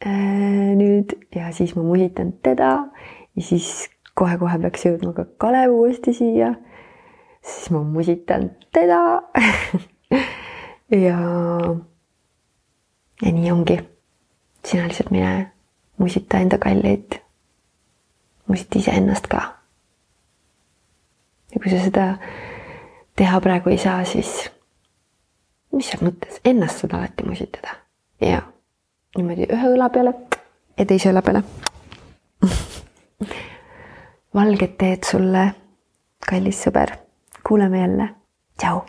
Äh, 0.00 0.72
nüüd 0.80 1.12
ja 1.36 1.50
siis 1.52 1.74
ma 1.76 1.82
musitan 1.84 2.32
teda 2.40 2.88
ja 3.36 3.42
siis 3.44 3.90
kohe-kohe 4.16 4.56
peaks 4.62 4.86
jõudma 4.86 5.12
ka 5.12 5.26
Kalev 5.36 5.74
uuesti 5.76 6.14
siia. 6.16 6.54
siis 7.44 7.68
ma 7.70 7.82
musitan 7.84 8.48
teda 8.72 9.20
ja, 11.06 11.18
ja 13.20 13.32
nii 13.32 13.52
ongi. 13.52 13.76
sina 14.64 14.88
lihtsalt 14.88 15.12
mine 15.12 15.52
musita 15.98 16.40
enda 16.40 16.58
kalleid. 16.58 17.20
Musita 18.50 18.78
iseennast 18.78 19.28
ka. 19.30 19.42
ja 21.54 21.60
kui 21.60 21.70
sa 21.70 21.82
seda 21.84 22.06
teha 23.16 23.40
praegu 23.40 23.70
ei 23.70 23.78
saa, 23.78 24.04
siis 24.04 24.50
mis 25.74 25.90
seal 25.90 26.04
mõttes, 26.06 26.40
ennast 26.44 26.82
saad 26.82 26.94
alati 26.98 27.26
musitada 27.26 27.76
ja 28.20 28.42
niimoodi 29.16 29.48
ühe 29.50 29.74
õla 29.74 29.90
peale 29.94 30.14
ja 30.78 30.86
teise 30.86 31.10
õla 31.12 31.22
peale 31.26 31.42
valget 34.38 34.78
teed 34.78 35.06
sulle, 35.06 35.50
kallis 36.26 36.62
sõber. 36.66 36.96
kuuleme 37.46 37.80
jälle. 37.80 38.08
tšau 38.58 38.84